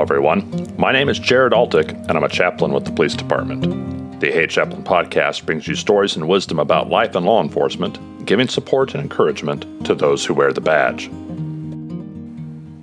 Hello, 0.00 0.08
everyone. 0.14 0.74
My 0.78 0.92
name 0.92 1.10
is 1.10 1.18
Jared 1.18 1.52
Altick, 1.52 1.90
and 2.08 2.12
I'm 2.12 2.24
a 2.24 2.28
chaplain 2.30 2.72
with 2.72 2.86
the 2.86 2.90
police 2.90 3.14
department. 3.14 4.18
The 4.18 4.32
Hey 4.32 4.46
Chaplain 4.46 4.82
podcast 4.82 5.44
brings 5.44 5.68
you 5.68 5.74
stories 5.74 6.16
and 6.16 6.26
wisdom 6.26 6.58
about 6.58 6.88
life 6.88 7.14
and 7.14 7.26
law 7.26 7.42
enforcement, 7.42 7.98
giving 8.24 8.48
support 8.48 8.94
and 8.94 9.02
encouragement 9.02 9.84
to 9.84 9.94
those 9.94 10.24
who 10.24 10.32
wear 10.32 10.54
the 10.54 10.62
badge. 10.62 11.10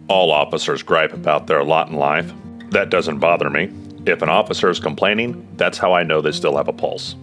All 0.08 0.32
officers 0.32 0.84
gripe 0.84 1.12
about 1.12 1.48
their 1.48 1.64
lot 1.64 1.90
in 1.90 1.96
life. 1.96 2.32
That 2.70 2.92
doesn't 2.92 3.18
bother 3.18 3.50
me. 3.50 3.72
If 4.06 4.22
an 4.22 4.30
officer 4.30 4.70
is 4.70 4.80
complaining, 4.80 5.48
that's 5.58 5.80
how 5.80 5.94
I 5.94 6.04
know 6.04 6.22
they 6.22 6.32
still 6.32 6.56
have 6.56 6.68
a 6.68 6.72
pulse. 6.72 7.16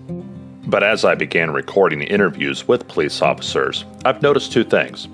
But 0.66 0.82
as 0.82 1.04
I 1.04 1.14
began 1.14 1.52
recording 1.52 2.02
interviews 2.02 2.66
with 2.66 2.88
police 2.88 3.22
officers, 3.22 3.84
I've 4.04 4.22
noticed 4.22 4.50
two 4.50 4.64
things. 4.64 5.06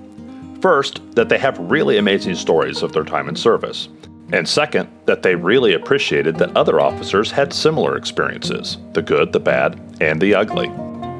First, 0.59 1.01
that 1.11 1.29
they 1.29 1.37
have 1.37 1.59
really 1.59 1.99
amazing 1.99 2.33
stories 2.33 2.81
of 2.81 2.93
their 2.93 3.03
time 3.03 3.29
in 3.29 3.35
service. 3.35 3.87
And 4.33 4.47
second, 4.47 4.89
that 5.05 5.23
they 5.23 5.35
really 5.35 5.73
appreciated 5.73 6.37
that 6.37 6.55
other 6.55 6.79
officers 6.79 7.31
had 7.31 7.53
similar 7.53 7.97
experiences 7.97 8.77
the 8.93 9.01
good, 9.01 9.33
the 9.33 9.39
bad, 9.39 9.79
and 9.99 10.21
the 10.21 10.35
ugly. 10.35 10.71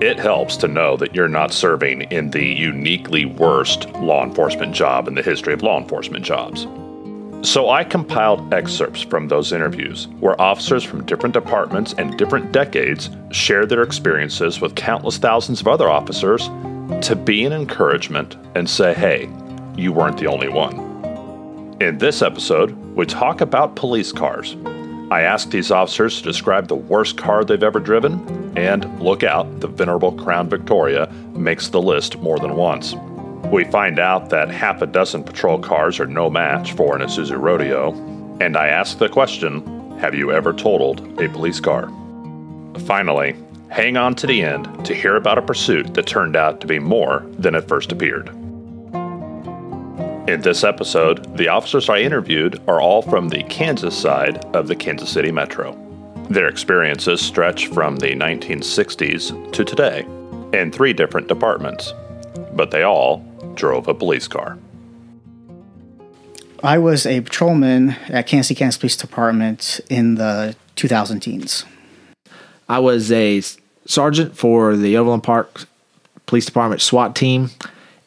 It 0.05 0.17
helps 0.17 0.57
to 0.57 0.67
know 0.67 0.97
that 0.97 1.13
you're 1.13 1.27
not 1.27 1.53
serving 1.53 2.03
in 2.03 2.31
the 2.31 2.45
uniquely 2.45 3.25
worst 3.25 3.89
law 3.95 4.23
enforcement 4.23 4.73
job 4.73 5.07
in 5.07 5.15
the 5.15 5.21
history 5.21 5.53
of 5.53 5.61
law 5.61 5.77
enforcement 5.77 6.25
jobs. 6.25 6.65
So 7.43 7.69
I 7.69 7.83
compiled 7.83 8.53
excerpts 8.53 9.01
from 9.01 9.27
those 9.27 9.51
interviews 9.51 10.07
where 10.19 10.39
officers 10.39 10.83
from 10.83 11.05
different 11.05 11.33
departments 11.33 11.93
and 11.97 12.17
different 12.17 12.51
decades 12.51 13.09
shared 13.31 13.69
their 13.69 13.81
experiences 13.81 14.61
with 14.61 14.75
countless 14.75 15.17
thousands 15.17 15.59
of 15.59 15.67
other 15.67 15.89
officers 15.89 16.47
to 17.01 17.15
be 17.15 17.43
an 17.45 17.51
encouragement 17.53 18.37
and 18.55 18.69
say, 18.69 18.93
hey, 18.93 19.29
you 19.75 19.91
weren't 19.91 20.17
the 20.17 20.27
only 20.27 20.49
one. 20.49 20.90
In 21.81 21.97
this 21.97 22.21
episode, 22.21 22.73
we 22.95 23.07
talk 23.07 23.41
about 23.41 23.75
police 23.75 24.11
cars. 24.11 24.55
I 25.09 25.21
ask 25.21 25.49
these 25.49 25.71
officers 25.71 26.17
to 26.17 26.23
describe 26.23 26.67
the 26.67 26.75
worst 26.75 27.17
car 27.17 27.43
they've 27.43 27.63
ever 27.63 27.79
driven, 27.79 28.53
and 28.55 29.01
look 29.01 29.23
out, 29.23 29.61
the 29.61 29.67
venerable 29.67 30.11
Crown 30.11 30.47
Victoria 30.47 31.11
makes 31.33 31.69
the 31.69 31.81
list 31.81 32.19
more 32.19 32.37
than 32.37 32.55
once. 32.55 32.93
We 33.51 33.63
find 33.63 33.97
out 33.97 34.29
that 34.29 34.51
half 34.51 34.83
a 34.83 34.85
dozen 34.85 35.23
patrol 35.23 35.57
cars 35.57 35.99
are 35.99 36.05
no 36.05 36.29
match 36.29 36.73
for 36.73 36.95
an 36.95 37.01
Isuzu 37.01 37.41
Rodeo, 37.41 37.93
and 38.39 38.55
I 38.55 38.67
ask 38.67 38.99
the 38.99 39.09
question 39.09 39.97
Have 39.97 40.13
you 40.13 40.31
ever 40.31 40.53
totaled 40.53 41.19
a 41.19 41.29
police 41.29 41.59
car? 41.59 41.87
Finally, 42.85 43.35
hang 43.69 43.97
on 43.97 44.13
to 44.17 44.27
the 44.27 44.43
end 44.43 44.85
to 44.85 44.93
hear 44.93 45.15
about 45.15 45.39
a 45.39 45.41
pursuit 45.41 45.95
that 45.95 46.05
turned 46.05 46.35
out 46.35 46.61
to 46.61 46.67
be 46.67 46.77
more 46.77 47.25
than 47.39 47.55
it 47.55 47.67
first 47.67 47.91
appeared. 47.91 48.29
In 50.31 50.39
this 50.39 50.63
episode, 50.63 51.35
the 51.35 51.49
officers 51.49 51.89
I 51.89 51.97
interviewed 51.97 52.61
are 52.65 52.79
all 52.79 53.01
from 53.01 53.27
the 53.27 53.43
Kansas 53.43 53.97
side 53.97 54.37
of 54.55 54.69
the 54.69 54.77
Kansas 54.77 55.09
City 55.09 55.29
Metro. 55.29 55.77
Their 56.29 56.47
experiences 56.47 57.19
stretch 57.19 57.67
from 57.67 57.97
the 57.97 58.15
1960s 58.15 59.51
to 59.51 59.65
today 59.65 60.05
in 60.57 60.71
three 60.71 60.93
different 60.93 61.27
departments, 61.27 61.93
but 62.53 62.71
they 62.71 62.83
all 62.83 63.25
drove 63.55 63.89
a 63.89 63.93
police 63.93 64.29
car. 64.29 64.57
I 66.63 66.77
was 66.77 67.05
a 67.05 67.19
patrolman 67.19 67.97
at 68.07 68.25
Kansas 68.25 68.47
City, 68.47 68.57
Kansas 68.59 68.79
Police 68.79 68.95
Department 68.95 69.81
in 69.89 70.15
the 70.15 70.55
2000 70.77 71.19
teens. 71.19 71.65
I 72.69 72.79
was 72.79 73.11
a 73.11 73.41
sergeant 73.85 74.37
for 74.37 74.77
the 74.77 74.95
Overland 74.95 75.23
Park 75.23 75.65
Police 76.25 76.45
Department 76.45 76.81
SWAT 76.81 77.17
team 77.17 77.49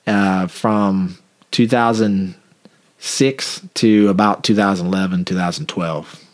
uh, 0.07 0.47
from 0.47 1.19
2006 1.55 3.69
to 3.75 4.09
about 4.09 4.43
2011, 4.43 5.25
2012. 5.25 6.25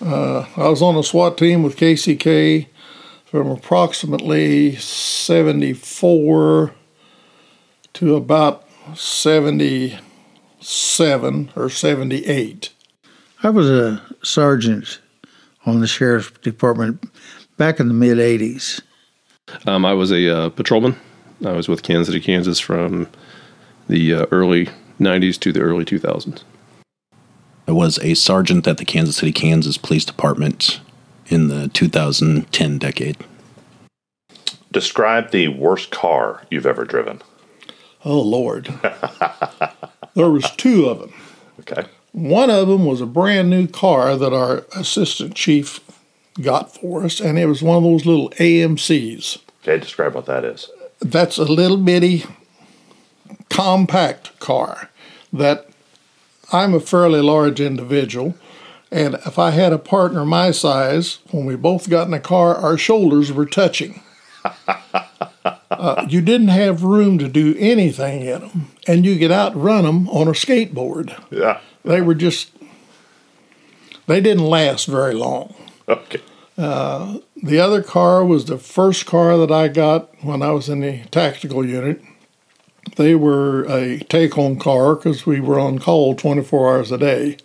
Uh, 0.00 0.46
I 0.56 0.68
was 0.68 0.80
on 0.80 0.94
a 0.94 1.02
SWAT 1.02 1.36
team 1.36 1.64
with 1.64 1.76
KCK 1.76 2.68
from 3.24 3.50
approximately 3.50 4.76
74 4.76 6.72
to 7.94 8.14
about 8.14 8.64
77 8.94 11.50
or 11.56 11.68
78. 11.68 12.72
I 13.42 13.50
was 13.50 13.68
a 13.68 14.00
sergeant 14.22 15.00
on 15.66 15.80
the 15.80 15.88
sheriff's 15.88 16.30
department 16.38 17.02
back 17.56 17.80
in 17.80 17.88
the 17.88 17.94
mid 17.94 18.18
80s. 18.18 18.80
Um, 19.66 19.84
I 19.84 19.94
was 19.94 20.12
a 20.12 20.28
uh, 20.28 20.50
patrolman. 20.50 20.94
I 21.44 21.50
was 21.50 21.68
with 21.68 21.82
Kansas 21.82 22.14
City, 22.14 22.24
Kansas 22.24 22.60
from 22.60 23.08
the 23.88 24.14
uh, 24.14 24.26
early 24.30 24.68
90s 25.00 25.38
to 25.40 25.52
the 25.52 25.60
early 25.60 25.84
2000s. 25.84 26.42
I 27.66 27.72
was 27.72 27.98
a 27.98 28.14
sergeant 28.14 28.66
at 28.66 28.78
the 28.78 28.84
Kansas 28.84 29.16
City, 29.16 29.32
Kansas 29.32 29.76
Police 29.76 30.04
Department 30.04 30.80
in 31.26 31.48
the 31.48 31.68
2010 31.68 32.78
decade. 32.78 33.16
Describe 34.70 35.30
the 35.30 35.48
worst 35.48 35.90
car 35.90 36.46
you've 36.50 36.66
ever 36.66 36.84
driven. 36.84 37.22
Oh 38.04 38.20
Lord, 38.20 38.66
there 40.14 40.30
was 40.30 40.50
two 40.52 40.86
of 40.86 41.00
them. 41.00 41.12
Okay. 41.60 41.84
One 42.12 42.48
of 42.50 42.68
them 42.68 42.86
was 42.86 43.00
a 43.00 43.06
brand 43.06 43.50
new 43.50 43.66
car 43.66 44.16
that 44.16 44.32
our 44.32 44.64
assistant 44.74 45.34
chief 45.34 45.80
got 46.40 46.74
for 46.74 47.04
us, 47.04 47.20
and 47.20 47.38
it 47.38 47.46
was 47.46 47.62
one 47.62 47.78
of 47.78 47.82
those 47.82 48.06
little 48.06 48.30
AMCs. 48.30 49.38
Okay, 49.62 49.78
describe 49.78 50.14
what 50.14 50.26
that 50.26 50.44
is. 50.44 50.70
That's 51.00 51.38
a 51.38 51.44
little 51.44 51.76
bitty 51.76 52.24
compact 53.50 54.38
car 54.40 54.90
that 55.32 55.68
I'm 56.52 56.74
a 56.74 56.80
fairly 56.80 57.20
large 57.20 57.60
individual. 57.60 58.34
And 58.90 59.14
if 59.26 59.38
I 59.38 59.50
had 59.50 59.72
a 59.72 59.78
partner 59.78 60.24
my 60.24 60.50
size, 60.50 61.18
when 61.30 61.44
we 61.44 61.56
both 61.56 61.90
got 61.90 62.06
in 62.06 62.14
a 62.14 62.20
car, 62.20 62.54
our 62.54 62.78
shoulders 62.78 63.30
were 63.30 63.44
touching. 63.44 64.02
uh, 65.70 66.06
you 66.08 66.22
didn't 66.22 66.48
have 66.48 66.82
room 66.82 67.18
to 67.18 67.28
do 67.28 67.54
anything 67.58 68.22
in 68.22 68.40
them, 68.40 68.70
and 68.86 69.04
you 69.04 69.18
could 69.18 69.30
outrun 69.30 69.84
them 69.84 70.08
on 70.08 70.28
a 70.28 70.32
skateboard. 70.32 71.22
Yeah. 71.30 71.60
They 71.84 72.00
were 72.00 72.14
just, 72.14 72.50
they 74.06 74.20
didn't 74.20 74.44
last 74.44 74.86
very 74.86 75.14
long. 75.14 75.54
Okay. 75.86 76.22
Uh, 76.56 77.18
the 77.36 77.60
other 77.60 77.82
car 77.82 78.24
was 78.24 78.46
the 78.46 78.58
first 78.58 79.06
car 79.06 79.36
that 79.36 79.52
I 79.52 79.68
got 79.68 80.10
when 80.24 80.42
I 80.42 80.50
was 80.50 80.68
in 80.68 80.80
the 80.80 81.04
tactical 81.10 81.64
unit. 81.64 82.02
They 82.98 83.14
were 83.14 83.62
a 83.66 84.00
take 84.00 84.34
home 84.34 84.58
car 84.58 84.96
because 84.96 85.24
we 85.24 85.38
were 85.38 85.60
on 85.60 85.78
call 85.78 86.16
24 86.16 86.68
hours 86.76 86.90
a 86.90 86.98
day. 86.98 87.36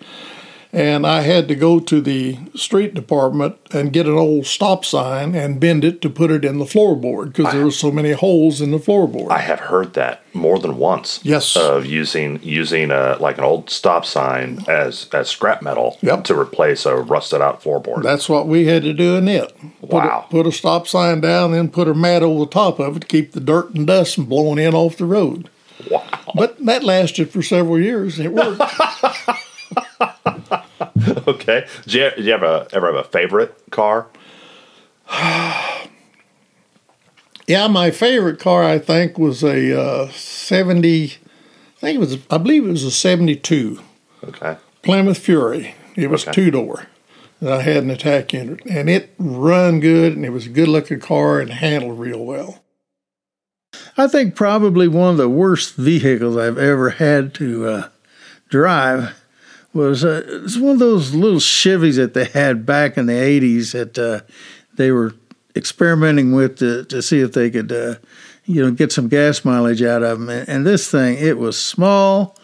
And 0.76 1.06
I 1.06 1.22
had 1.22 1.48
to 1.50 1.56
go 1.56 1.80
to 1.80 2.02
the 2.02 2.40
street 2.56 2.96
department 2.96 3.58
and 3.72 3.94
get 3.94 4.08
an 4.08 4.14
old 4.18 4.48
stop 4.48 4.84
sign 4.84 5.36
and 5.36 5.60
bend 5.60 5.86
it 5.86 6.02
to 6.02 6.10
put 6.10 6.32
it 6.32 6.44
in 6.44 6.58
the 6.58 6.66
floorboard 6.66 7.28
because 7.34 7.54
there 7.54 7.64
were 7.64 7.70
so 7.70 7.92
many 7.92 8.14
holes 8.14 8.60
in 8.60 8.72
the 8.72 8.80
floorboard. 8.80 9.30
I 9.30 9.38
have 9.38 9.60
heard 9.60 9.94
that 9.94 10.24
more 10.34 10.58
than 10.58 10.78
once. 10.78 11.20
Yes. 11.22 11.56
Of 11.56 11.86
using 11.86 12.40
using 12.42 12.90
a 12.90 13.18
like 13.20 13.38
an 13.38 13.44
old 13.44 13.70
stop 13.70 14.04
sign 14.04 14.66
as 14.68 15.08
as 15.14 15.30
scrap 15.30 15.62
metal 15.62 16.00
Yep. 16.02 16.24
to 16.24 16.40
replace 16.40 16.88
a 16.88 16.96
rusted 16.96 17.40
out 17.40 17.62
floorboard. 17.62 18.02
That's 18.02 18.28
what 18.28 18.48
we 18.48 18.66
had 18.66 18.82
to 18.82 18.94
do 18.94 19.16
in 19.18 19.28
it. 19.28 19.56
Put 19.82 19.92
Wow. 19.92 20.26
A, 20.28 20.32
put 20.32 20.48
a 20.48 20.52
stop 20.52 20.88
sign 20.88 21.22
down, 21.22 21.52
then 21.52 21.70
put 21.70 21.88
a 21.88 21.94
mat 21.94 22.24
over 22.24 22.46
the 22.46 22.52
top 22.52 22.80
of 22.80 22.98
it 22.98 23.02
to 23.02 23.08
keep 23.08 23.34
the 23.34 23.40
dirt 23.40 23.76
and 23.76 23.86
dust 23.86 24.16
from 24.16 24.26
blowing 24.26 24.58
in 24.58 24.74
off 24.74 24.98
the 24.98 25.06
road. 25.06 25.50
wow. 25.92 26.04
But 26.34 26.66
that 26.66 26.84
lasted 26.84 27.30
for 27.30 27.44
several 27.44 27.80
years. 27.80 28.18
and 28.18 28.26
It 28.26 28.34
worked. 28.34 28.60
Okay. 31.44 31.68
Did 31.84 31.94
you, 31.94 32.10
did 32.16 32.26
you 32.26 32.34
ever 32.34 32.68
ever 32.72 32.88
have 32.94 33.06
a 33.06 33.08
favorite 33.08 33.56
car? 33.72 34.08
Yeah, 37.46 37.68
my 37.68 37.92
favorite 37.92 38.40
car 38.40 38.64
I 38.64 38.80
think 38.80 39.18
was 39.20 39.44
a 39.44 39.78
uh, 39.78 40.10
seventy. 40.12 41.04
I 41.78 41.80
think 41.82 41.96
it 41.98 42.00
was. 42.00 42.18
I 42.30 42.38
believe 42.38 42.66
it 42.66 42.72
was 42.72 42.86
a 42.86 42.92
seventy-two 42.92 43.82
Okay. 44.24 44.56
Plymouth 44.82 45.18
Fury. 45.18 45.76
It 45.98 46.10
was 46.10 46.24
Okay. 46.24 46.32
two 46.32 46.52
door. 46.52 46.88
I 47.46 47.62
had 47.62 47.84
an 47.84 47.90
attack 47.90 48.32
unit, 48.32 48.62
and 48.66 48.90
it 48.90 49.14
run 49.18 49.82
good, 49.82 50.16
and 50.16 50.24
it 50.26 50.30
was 50.30 50.46
a 50.46 50.50
good-looking 50.50 51.02
car 51.02 51.42
and 51.42 51.52
handled 51.52 52.00
real 52.00 52.24
well. 52.24 52.64
I 53.98 54.08
think 54.08 54.36
probably 54.36 54.88
one 54.88 55.10
of 55.12 55.18
the 55.18 55.28
worst 55.28 55.76
vehicles 55.76 56.38
I've 56.38 56.58
ever 56.58 56.92
had 56.92 57.34
to 57.36 57.68
uh, 57.68 57.88
drive 58.48 59.22
was 59.74 60.04
uh, 60.04 60.24
it's 60.44 60.58
one 60.58 60.74
of 60.74 60.80
those 60.80 61.14
little 61.14 61.40
Chevys 61.40 61.96
that 61.96 62.14
they 62.14 62.26
had 62.26 62.66
back 62.66 62.98
in 62.98 63.06
the 63.08 63.14
'80s 63.14 63.72
that 63.72 63.98
uh, 63.98 64.22
they 64.76 64.92
were 64.92 65.14
experimenting 65.56 66.32
with 66.32 66.58
to, 66.60 66.84
to 66.86 67.02
see 67.02 67.20
if 67.20 67.34
they 67.34 67.50
could, 67.50 67.72
uh, 67.72 67.96
you 68.46 68.64
know, 68.64 68.72
get 68.72 68.92
some 68.92 69.08
gas 69.08 69.46
mileage 69.46 69.82
out 69.82 70.04
of 70.04 70.20
them. 70.20 70.30
And, 70.30 70.50
and 70.50 70.66
this 70.66 70.90
thing, 70.90 71.18
it 71.18 71.38
was 71.38 71.60
small, 71.60 72.38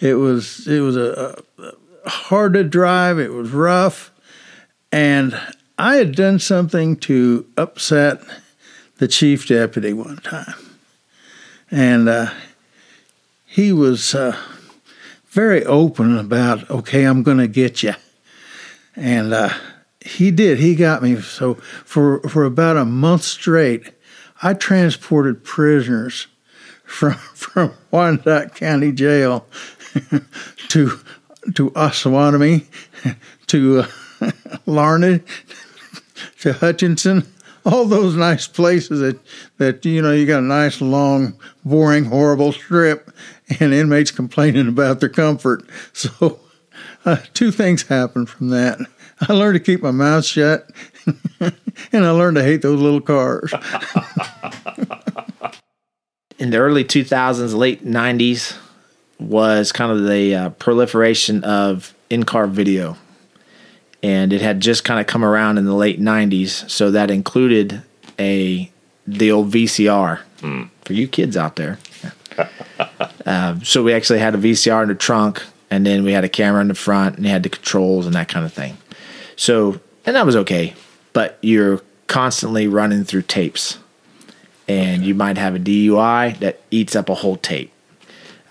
it 0.00 0.14
was 0.14 0.66
it 0.66 0.80
was 0.80 0.96
a, 0.96 1.42
a 1.58 2.08
hard 2.08 2.54
to 2.54 2.64
drive, 2.64 3.18
it 3.18 3.32
was 3.32 3.50
rough, 3.50 4.10
and 4.90 5.38
I 5.78 5.96
had 5.96 6.14
done 6.14 6.38
something 6.38 6.96
to 6.98 7.46
upset 7.56 8.22
the 8.98 9.08
chief 9.08 9.48
deputy 9.48 9.92
one 9.92 10.18
time. 10.18 10.54
And 11.70 12.08
uh, 12.08 12.30
he 13.46 13.72
was 13.72 14.14
uh, 14.14 14.36
very 15.30 15.64
open 15.64 16.18
about, 16.18 16.68
okay, 16.70 17.04
I'm 17.04 17.22
going 17.22 17.38
to 17.38 17.48
get 17.48 17.82
you. 17.82 17.94
And 18.96 19.32
uh, 19.32 19.50
he 20.00 20.30
did. 20.30 20.58
He 20.58 20.74
got 20.74 21.02
me. 21.02 21.20
So 21.20 21.54
for 21.54 22.20
for 22.28 22.44
about 22.44 22.76
a 22.76 22.84
month 22.84 23.22
straight, 23.22 23.92
I 24.42 24.54
transported 24.54 25.44
prisoners 25.44 26.26
from 26.84 27.14
from 27.14 27.72
Wyandotte 27.90 28.54
County 28.54 28.92
Jail 28.92 29.46
to 30.68 31.00
to 31.54 31.70
Osawatomie, 31.70 32.66
to 33.46 33.86
uh, 34.20 34.30
Larned, 34.66 35.22
to 36.40 36.52
Hutchinson, 36.52 37.26
all 37.64 37.84
those 37.84 38.16
nice 38.16 38.46
places 38.46 39.00
that 39.00 39.18
that 39.58 39.84
you 39.84 40.02
know 40.02 40.12
you 40.12 40.26
got 40.26 40.40
a 40.40 40.46
nice 40.46 40.80
long, 40.80 41.38
boring, 41.64 42.04
horrible 42.04 42.52
strip, 42.52 43.10
and 43.58 43.74
inmates 43.74 44.10
complaining 44.10 44.68
about 44.68 45.00
their 45.00 45.08
comfort. 45.08 45.64
So, 45.92 46.40
uh, 47.04 47.18
two 47.34 47.50
things 47.50 47.82
happened 47.82 48.28
from 48.28 48.50
that. 48.50 48.78
I 49.28 49.32
learned 49.32 49.54
to 49.54 49.60
keep 49.60 49.82
my 49.82 49.90
mouth 49.90 50.24
shut, 50.24 50.70
and 51.40 52.04
I 52.04 52.10
learned 52.10 52.36
to 52.36 52.42
hate 52.42 52.62
those 52.62 52.80
little 52.80 53.00
cars. 53.00 53.52
in 56.38 56.50
the 56.50 56.58
early 56.58 56.84
2000s, 56.84 57.54
late 57.54 57.84
90s 57.84 58.56
was 59.18 59.72
kind 59.72 59.92
of 59.92 60.06
the 60.06 60.34
uh, 60.34 60.50
proliferation 60.50 61.44
of 61.44 61.94
in-car 62.08 62.46
video. 62.46 62.96
And 64.02 64.32
it 64.32 64.40
had 64.40 64.60
just 64.60 64.84
kind 64.84 64.98
of 64.98 65.06
come 65.06 65.22
around 65.22 65.58
in 65.58 65.66
the 65.66 65.74
late 65.74 66.00
90s, 66.00 66.70
so 66.70 66.90
that 66.90 67.10
included 67.10 67.82
a 68.18 68.70
the 69.06 69.30
old 69.30 69.50
VCR 69.50 70.20
for 70.84 70.92
you 70.92 71.08
kids 71.08 71.36
out 71.36 71.56
there. 71.56 71.78
Uh, 73.26 73.58
so 73.60 73.82
we 73.82 73.92
actually 73.92 74.18
had 74.18 74.34
a 74.34 74.38
VCR 74.38 74.82
in 74.82 74.88
the 74.88 74.94
trunk, 74.94 75.42
and 75.70 75.84
then 75.86 76.04
we 76.04 76.12
had 76.12 76.24
a 76.24 76.28
camera 76.28 76.60
in 76.60 76.68
the 76.68 76.74
front, 76.74 77.16
and 77.16 77.26
had 77.26 77.42
the 77.42 77.48
controls 77.48 78.06
and 78.06 78.14
that 78.14 78.28
kind 78.28 78.44
of 78.44 78.52
thing. 78.52 78.76
So, 79.36 79.80
and 80.04 80.16
that 80.16 80.26
was 80.26 80.36
okay, 80.36 80.74
but 81.12 81.38
you're 81.42 81.82
constantly 82.06 82.66
running 82.66 83.04
through 83.04 83.22
tapes 83.22 83.78
and 84.70 85.04
you 85.04 85.16
might 85.16 85.36
have 85.36 85.56
a 85.56 85.58
DUI 85.58 86.38
that 86.38 86.60
eats 86.70 86.94
up 86.94 87.08
a 87.08 87.14
whole 87.14 87.36
tape. 87.36 87.72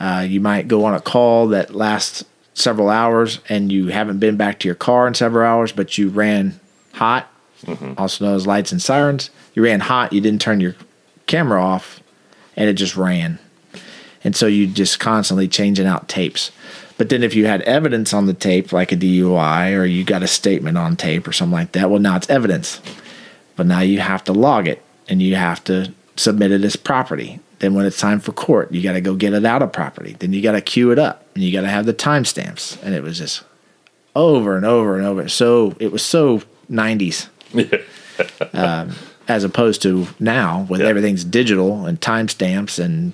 Uh, 0.01 0.25
you 0.27 0.41
might 0.41 0.67
go 0.67 0.83
on 0.83 0.93
a 0.93 0.99
call 0.99 1.47
that 1.47 1.73
lasts 1.73 2.25
several 2.53 2.89
hours 2.89 3.39
and 3.47 3.71
you 3.71 3.87
haven't 3.87 4.19
been 4.19 4.35
back 4.35 4.59
to 4.59 4.67
your 4.67 4.75
car 4.75 5.07
in 5.07 5.13
several 5.13 5.47
hours, 5.47 5.71
but 5.71 5.97
you 5.97 6.09
ran 6.09 6.59
hot, 6.93 7.31
also 7.97 8.25
known 8.25 8.35
as 8.35 8.45
lights 8.45 8.73
and 8.73 8.81
sirens. 8.81 9.29
You 9.53 9.63
ran 9.63 9.79
hot, 9.79 10.11
you 10.11 10.19
didn't 10.19 10.41
turn 10.41 10.59
your 10.59 10.75
camera 11.25 11.63
off, 11.63 12.01
and 12.57 12.69
it 12.69 12.73
just 12.73 12.97
ran. 12.97 13.39
And 14.23 14.35
so 14.35 14.47
you 14.47 14.67
just 14.67 14.99
constantly 14.99 15.47
changing 15.47 15.85
out 15.87 16.07
tapes. 16.09 16.51
But 16.97 17.09
then 17.09 17.23
if 17.23 17.33
you 17.33 17.45
had 17.45 17.61
evidence 17.61 18.13
on 18.13 18.25
the 18.25 18.33
tape, 18.33 18.73
like 18.73 18.91
a 18.91 18.97
DUI, 18.97 19.77
or 19.77 19.85
you 19.85 20.03
got 20.03 20.23
a 20.23 20.27
statement 20.27 20.77
on 20.77 20.97
tape 20.97 21.25
or 21.27 21.31
something 21.31 21.53
like 21.53 21.71
that, 21.71 21.89
well, 21.89 21.99
now 21.99 22.17
it's 22.17 22.29
evidence. 22.29 22.81
But 23.55 23.65
now 23.67 23.79
you 23.79 23.99
have 24.01 24.23
to 24.25 24.33
log 24.33 24.67
it 24.67 24.81
and 25.07 25.21
you 25.21 25.35
have 25.35 25.63
to 25.65 25.93
submit 26.17 26.51
it 26.51 26.63
as 26.65 26.75
property. 26.75 27.39
Then 27.59 27.73
when 27.73 27.85
it's 27.85 27.99
time 27.99 28.19
for 28.19 28.31
court, 28.33 28.71
you 28.73 28.81
got 28.83 28.93
to 28.93 29.01
go 29.01 29.15
get 29.15 29.33
it 29.33 29.45
out 29.45 29.61
of 29.61 29.71
property. 29.71 30.15
Then 30.19 30.33
you 30.33 30.41
got 30.41 30.53
to 30.53 30.61
queue 30.61 30.91
it 30.91 30.99
up 30.99 31.25
and 31.35 31.43
you 31.43 31.51
got 31.53 31.61
to 31.61 31.69
have 31.69 31.85
the 31.85 31.93
timestamps. 31.93 32.81
And 32.83 32.93
it 32.93 33.03
was 33.03 33.17
just 33.17 33.43
over 34.15 34.57
and 34.57 34.65
over 34.65 34.97
and 34.97 35.05
over. 35.05 35.29
So 35.29 35.75
it 35.79 35.91
was 35.93 36.03
so 36.03 36.41
90s 36.69 37.27
um, 38.53 38.95
as 39.27 39.43
opposed 39.43 39.81
to 39.83 40.07
now 40.19 40.65
when 40.67 40.81
Yeah. 40.81 40.87
everything's 40.87 41.23
digital 41.23 41.85
and 41.85 41.99
timestamps 42.01 42.83
and 42.83 43.13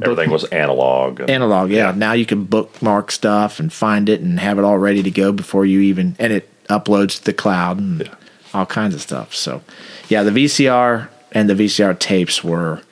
Everything 0.00 0.30
was 0.30 0.44
analog. 0.44 1.20
and- 1.20 1.30
analog. 1.30 1.70
Yeah. 1.70 1.92
Now 1.94 2.12
you 2.12 2.24
can 2.26 2.44
bookmark 2.44 3.10
stuff 3.10 3.60
and 3.60 3.72
find 3.72 4.08
it 4.08 4.20
and 4.20 4.40
have 4.40 4.58
it 4.58 4.64
all 4.64 4.78
ready 4.78 5.02
to 5.02 5.10
go 5.10 5.32
before 5.32 5.66
you 5.66 5.80
even, 5.80 6.16
and 6.18 6.32
it 6.32 6.48
uploads 6.68 7.18
to 7.18 7.24
the 7.24 7.32
cloud 7.32 7.78
and 7.78 8.10
all 8.54 8.66
kinds 8.66 8.94
of 8.94 9.00
stuff. 9.00 9.34
So, 9.34 9.62
yeah, 10.08 10.22
the 10.22 10.30
VCR 10.30 11.08
and 11.32 11.48
the 11.48 11.54
VCR 11.54 11.98
tapes 11.98 12.42
were 12.44 12.82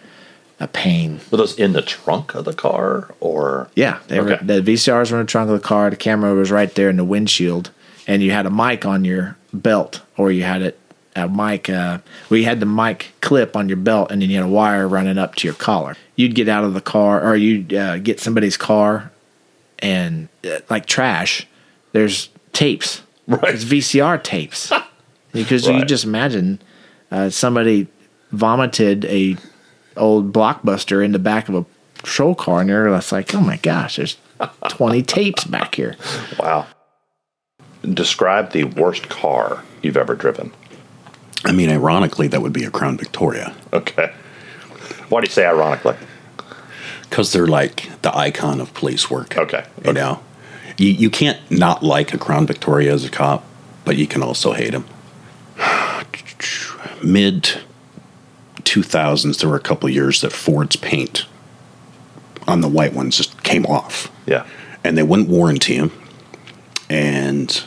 a 0.59 0.67
pain. 0.69 1.21
Were 1.31 1.39
those 1.39 1.59
in 1.59 1.73
the 1.73 1.83
trunk 1.83 2.35
of 2.35 2.45
the 2.45 2.53
car 2.53 3.15
or? 3.21 3.69
Yeah, 3.75 3.99
they 4.09 4.21
were, 4.21 4.37
the 4.43 4.61
VCRs 4.61 5.11
were 5.11 5.21
in 5.21 5.27
the 5.27 5.31
trunk 5.31 5.51
of 5.51 5.61
the 5.61 5.67
car. 5.67 5.89
The 5.91 5.97
camera 5.97 6.35
was 6.35 6.51
right 6.51 6.75
there 6.75 6.91
in 6.91 6.97
the 6.97 7.05
windshield, 7.05 7.71
and 8.07 8.23
you 8.23 8.31
had 8.31 8.45
a 8.47 8.51
mic 8.51 8.85
on 8.85 9.05
your 9.05 9.37
belt, 9.55 10.03
or 10.19 10.31
you 10.31 10.43
had 10.43 10.61
it 10.63 10.79
a 11.27 11.29
mic. 11.29 11.69
Uh, 11.69 11.99
you 12.31 12.45
had 12.45 12.61
the 12.61 12.67
mic 12.67 13.13
clip 13.21 13.57
on 13.57 13.69
your 13.69 13.77
belt, 13.77 14.11
and 14.11 14.23
then 14.23 14.31
you 14.31 14.37
had 14.37 14.47
a 14.47 14.49
wire 14.49 14.89
running 14.89 15.19
up 15.19 15.35
to 15.37 15.47
your 15.47 15.55
collar. 15.55 15.97
You'd 16.17 16.35
get 16.35 16.49
out 16.49 16.65
of 16.65 16.75
the 16.75 16.81
car, 16.81 17.23
or 17.23 17.37
you'd 17.37 17.75
uh, 17.75 17.99
get 17.99 18.21
somebody's 18.21 18.57
car, 18.57 19.11
and 19.79 20.29
uh, 20.45 20.61
like 20.69 20.87
trash. 20.87 21.47
There's 21.93 22.29
tapes, 22.53 23.03
Right. 23.31 23.43
There's 23.43 23.65
VCR 23.65 24.23
tapes, 24.25 24.73
because 25.33 25.67
you 25.67 25.85
just 25.85 26.05
imagine 26.05 26.61
uh, 27.13 27.31
somebody 27.31 27.87
vomited 28.33 29.05
a 29.05 29.37
old 29.97 30.33
blockbuster 30.33 31.05
in 31.05 31.13
the 31.13 31.19
back 31.21 31.49
of 31.49 31.55
a 31.55 31.65
patrol 31.95 32.35
car, 32.35 32.61
and 32.61 32.69
you're 32.69 32.89
just 32.89 33.13
like, 33.13 33.33
oh 33.35 33.41
my 33.41 33.59
gosh, 33.59 33.97
there's 33.97 34.17
20 34.69 35.03
tapes 35.03 35.45
back 35.45 35.77
here. 35.77 35.97
Wow. 36.41 36.67
Describe 37.83 38.51
the 38.51 38.65
worst 38.65 39.09
car 39.09 39.63
you've 39.81 39.97
ever 39.97 40.17
driven. 40.17 40.53
I 41.45 41.53
mean, 41.53 41.71
ironically, 41.71 42.29
that 42.29 42.43
would 42.43 42.53
be 42.53 42.65
a 42.65 42.71
Crown 42.71 42.97
Victoria 42.99 43.55
Okay. 43.73 44.13
Why 45.09 45.21
do 45.21 45.27
you 45.27 45.33
say 45.33 45.47
ironically? 45.47 45.97
because 47.09 47.33
they're 47.33 47.47
like 47.49 47.91
the 48.03 48.17
icon 48.17 48.61
of 48.61 48.73
police 48.73 49.11
work. 49.11 49.37
Okay. 49.37 49.65
You 49.85 49.93
know, 49.93 50.21
you, 50.79 50.91
you 50.91 51.11
can't 51.11 51.39
not 51.51 51.83
like 51.83 52.15
a 52.15 52.19
Crown 52.19 52.47
Victoria 52.47 52.93
as 52.93 53.05
a 53.05 53.11
cop, 53.11 53.45
but 53.85 53.97
you 53.97 54.07
can 54.07 54.23
also 54.23 54.53
hate 54.53 54.73
him. 54.73 54.85
Mid 57.03 57.59
2000s, 58.63 59.41
there 59.41 59.49
were 59.51 59.57
a 59.57 59.61
couple 59.61 59.89
years 59.89 60.21
that 60.21 60.33
Ford's 60.33 60.77
paint 60.77 61.27
on 62.47 62.61
the 62.61 62.69
white 62.69 62.93
ones 62.93 63.17
just 63.17 63.43
came 63.43 63.67
off. 63.67 64.11
Yeah. 64.27 64.47
and 64.85 64.97
they 64.97 65.03
wouldn't 65.03 65.29
warranty 65.29 65.75
him. 65.75 65.91
And 66.89 67.63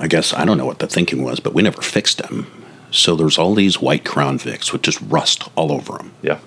I 0.00 0.08
guess 0.08 0.32
I 0.32 0.44
don't 0.44 0.56
know 0.58 0.66
what 0.66 0.78
the 0.78 0.86
thinking 0.86 1.22
was, 1.22 1.38
but 1.40 1.52
we 1.54 1.62
never 1.62 1.82
fixed 1.82 2.18
them. 2.18 2.46
So 2.90 3.14
there's 3.14 3.38
all 3.38 3.54
these 3.54 3.80
white 3.80 4.04
Crown 4.04 4.38
Vics 4.38 4.72
with 4.72 4.82
just 4.82 5.00
rust 5.02 5.48
all 5.54 5.70
over 5.70 5.98
them. 5.98 6.12
Yeah. 6.22 6.38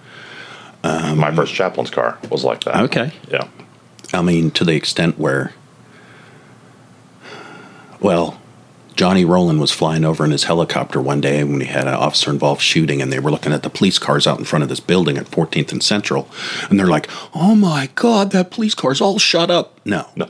Um, 0.83 1.19
my 1.19 1.33
first 1.33 1.53
chaplain's 1.53 1.89
car 1.89 2.17
was 2.29 2.44
like 2.44 2.63
that. 2.65 2.75
Okay. 2.85 3.13
Yeah. 3.29 3.48
I 4.12 4.22
mean, 4.22 4.51
to 4.51 4.65
the 4.65 4.75
extent 4.75 5.17
where, 5.17 5.53
well, 8.01 8.41
Johnny 8.95 9.25
Rowland 9.25 9.60
was 9.60 9.72
flying 9.72 10.03
over 10.03 10.25
in 10.25 10.31
his 10.31 10.43
helicopter 10.43 11.01
one 11.01 11.22
day 11.22 11.43
when 11.43 11.62
he 11.62 11.67
had 11.67 11.88
an 11.88 11.93
officer 11.95 12.29
involved 12.29 12.62
shooting, 12.62 13.01
and 13.01 13.12
they 13.12 13.19
were 13.19 13.31
looking 13.31 13.53
at 13.53 13.63
the 13.63 13.69
police 13.69 13.98
cars 13.98 14.27
out 14.27 14.38
in 14.38 14.45
front 14.45 14.63
of 14.63 14.69
this 14.69 14.79
building 14.79 15.17
at 15.17 15.25
14th 15.25 15.72
and 15.72 15.81
Central, 15.81 16.29
and 16.69 16.79
they're 16.79 16.88
like, 16.88 17.07
"Oh 17.33 17.55
my 17.55 17.89
God, 17.95 18.31
that 18.31 18.51
police 18.51 18.75
car's 18.75 19.01
all 19.01 19.17
shut 19.17 19.50
up." 19.50 19.79
No, 19.86 20.07
No. 20.15 20.29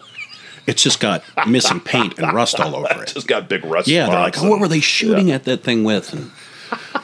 It's 0.67 0.82
just 0.84 1.00
got 1.00 1.24
missing 1.48 1.79
paint 1.79 2.17
and 2.20 2.34
rust 2.34 2.60
all 2.60 2.75
over 2.75 2.88
it. 3.03 3.13
Just 3.13 3.27
got 3.27 3.50
big 3.50 3.63
rust 3.65 3.88
Yeah, 3.88 4.08
they're 4.08 4.20
like, 4.20 4.41
oh, 4.41 4.50
what 4.50 4.60
were 4.60 4.67
they 4.67 4.79
shooting 4.79 5.32
at 5.32 5.43
that 5.46 5.63
thing 5.63 5.84
with? 5.84 6.13
And 6.13 6.32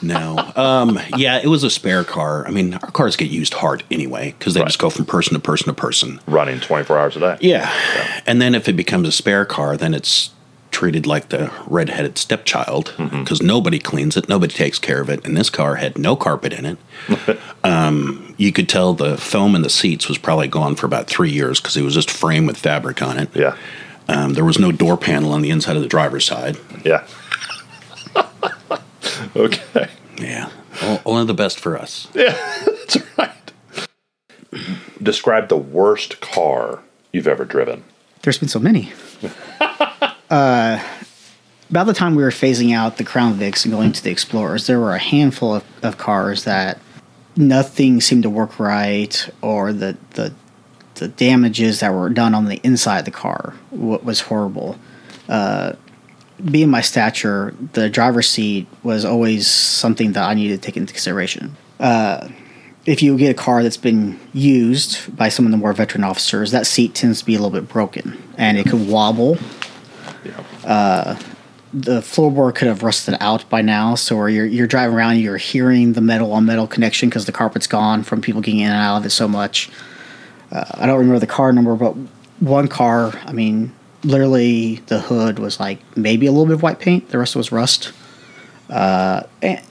no, 0.01 0.51
um, 0.55 0.97
yeah, 1.17 1.37
it 1.43 1.47
was 1.47 1.63
a 1.63 1.69
spare 1.69 2.03
car. 2.03 2.47
I 2.47 2.51
mean, 2.51 2.73
our 2.75 2.91
cars 2.91 3.15
get 3.15 3.29
used 3.29 3.53
hard 3.55 3.83
anyway 3.91 4.33
because 4.37 4.53
they 4.53 4.61
Right. 4.61 4.67
just 4.67 4.79
go 4.79 4.89
from 4.89 5.05
person 5.05 5.33
to 5.33 5.39
person 5.39 5.67
to 5.67 5.73
person. 5.73 6.19
running 6.25 6.59
24 6.59 6.97
hours 6.97 7.15
a 7.17 7.19
day. 7.19 7.37
Yeah. 7.41 7.71
And 8.25 8.41
then 8.41 8.55
if 8.55 8.67
it 8.69 8.73
becomes 8.73 9.07
a 9.07 9.11
spare 9.11 9.45
car, 9.45 9.77
then 9.77 9.93
it's 9.93 10.31
treated 10.79 11.05
like 11.05 11.27
the 11.27 11.51
redheaded 11.67 12.17
stepchild 12.17 12.93
because 13.11 13.41
nobody 13.41 13.77
cleans 13.79 14.15
it, 14.15 14.29
nobody 14.29 14.53
takes 14.53 14.79
care 14.79 15.01
of 15.01 15.09
it. 15.09 15.25
And 15.25 15.35
this 15.35 15.49
car 15.49 15.75
had 15.75 15.97
no 15.97 16.15
carpet 16.15 16.53
in 16.53 16.65
it. 16.65 16.77
um, 17.65 18.33
you 18.37 18.53
could 18.53 18.69
tell 18.69 18.93
the 18.93 19.17
foam 19.17 19.55
in 19.55 19.61
the 19.61 19.69
seats 19.69 20.07
was 20.07 20.17
probably 20.17 20.47
gone 20.47 20.77
for 20.77 20.85
about 20.85 21.07
three 21.07 21.31
years 21.31 21.59
because 21.59 21.75
it 21.75 21.81
was 21.81 21.95
just 21.95 22.09
framed 22.09 22.47
with 22.47 22.55
fabric 22.55 23.01
on 23.01 23.17
it. 23.19 23.29
Yeah. 23.35 23.57
Um, 24.07 24.35
there 24.35 24.45
was 24.45 24.57
no 24.57 24.71
door 24.71 24.95
panel 24.95 25.33
on 25.33 25.41
the 25.41 25.49
inside 25.49 25.75
of 25.75 25.81
the 25.81 25.89
driver's 25.89 26.23
side. 26.23 26.55
Yeah. 26.85 27.05
okay. 29.35 29.89
Yeah. 30.17 30.49
O- 30.81 31.01
Only 31.05 31.25
the 31.25 31.33
best 31.33 31.59
for 31.59 31.77
us. 31.77 32.07
Yeah, 32.13 32.31
that's 32.65 32.97
right. 33.17 33.51
Describe 35.03 35.49
the 35.49 35.57
worst 35.57 36.21
car 36.21 36.79
you've 37.11 37.27
ever 37.27 37.43
driven. 37.43 37.83
There's 38.21 38.37
been 38.37 38.47
so 38.47 38.59
many. 38.59 38.93
Uh, 40.29 40.83
about 41.69 41.85
the 41.85 41.93
time 41.93 42.15
we 42.15 42.23
were 42.23 42.29
phasing 42.29 42.73
out 42.73 42.97
the 42.97 43.03
Crown 43.03 43.35
Vics 43.37 43.65
and 43.65 43.73
going 43.73 43.91
to 43.91 44.03
the 44.03 44.11
Explorers, 44.11 44.67
there 44.67 44.79
were 44.79 44.95
a 44.95 44.99
handful 44.99 45.55
of, 45.55 45.63
of 45.83 45.97
cars 45.97 46.43
that 46.43 46.79
nothing 47.35 48.01
seemed 48.01 48.23
to 48.23 48.29
work 48.29 48.59
right, 48.59 49.29
or 49.41 49.73
the 49.73 49.97
the 50.11 50.33
the 50.95 51.07
damages 51.07 51.79
that 51.79 51.93
were 51.93 52.09
done 52.09 52.35
on 52.35 52.45
the 52.45 52.59
inside 52.63 52.99
of 52.99 53.05
the 53.05 53.11
car 53.11 53.53
wa- 53.71 53.99
was 54.03 54.21
horrible. 54.21 54.77
Uh, 55.27 55.73
being 56.43 56.69
my 56.69 56.81
stature, 56.81 57.53
the 57.73 57.89
driver's 57.89 58.29
seat 58.29 58.67
was 58.83 59.05
always 59.05 59.47
something 59.47 60.13
that 60.13 60.23
I 60.23 60.33
needed 60.33 60.61
to 60.61 60.65
take 60.65 60.77
into 60.77 60.93
consideration. 60.93 61.55
Uh, 61.79 62.29
if 62.85 63.03
you 63.03 63.17
get 63.17 63.29
a 63.29 63.33
car 63.33 63.61
that's 63.61 63.77
been 63.77 64.19
used 64.33 65.15
by 65.15 65.29
some 65.29 65.45
of 65.45 65.51
the 65.51 65.57
more 65.57 65.73
veteran 65.73 66.03
officers, 66.03 66.51
that 66.51 66.65
seat 66.65 66.95
tends 66.95 67.19
to 67.19 67.25
be 67.25 67.35
a 67.35 67.37
little 67.37 67.51
bit 67.51 67.69
broken 67.69 68.21
and 68.37 68.57
it 68.57 68.67
could 68.67 68.87
wobble. 68.87 69.37
Yeah. 70.23 71.19
The 71.71 72.01
floorboard 72.01 72.55
could 72.55 72.67
have 72.67 72.81
rusted 72.81 73.15
out 73.19 73.47
by 73.47 73.61
now, 73.61 73.93
so 73.93 74.25
you're 74.25 74.45
you're 74.45 74.65
driving 74.65 74.95
around, 74.95 75.19
you're 75.19 75.37
hearing 75.37 75.93
the 75.93 76.01
metal 76.01 76.33
on 76.33 76.45
metal 76.45 76.65
connection 76.65 77.09
because 77.09 77.27
the 77.27 77.31
carpet's 77.31 77.67
gone 77.67 78.01
from 78.01 78.21
people 78.21 78.41
getting 78.41 78.61
in 78.61 78.71
and 78.71 78.75
out 78.75 78.97
of 78.97 79.05
it 79.05 79.11
so 79.11 79.27
much. 79.27 79.69
Uh, 80.51 80.65
I 80.73 80.87
don't 80.87 80.97
remember 80.97 81.19
the 81.19 81.27
car 81.27 81.53
number, 81.53 81.75
but 81.75 81.95
one 82.39 82.67
car, 82.69 83.13
I 83.23 83.33
mean, 83.33 83.71
literally 84.03 84.77
the 84.87 84.99
hood 84.99 85.39
was 85.39 85.59
like 85.59 85.79
maybe 85.95 86.25
a 86.25 86.31
little 86.31 86.45
bit 86.45 86.53
of 86.53 86.63
white 86.63 86.79
paint. 86.79 87.09
The 87.09 87.19
rest 87.19 87.35
was 87.35 87.51
rust. 87.51 87.91
Uh, 88.69 89.23
and 89.41 89.61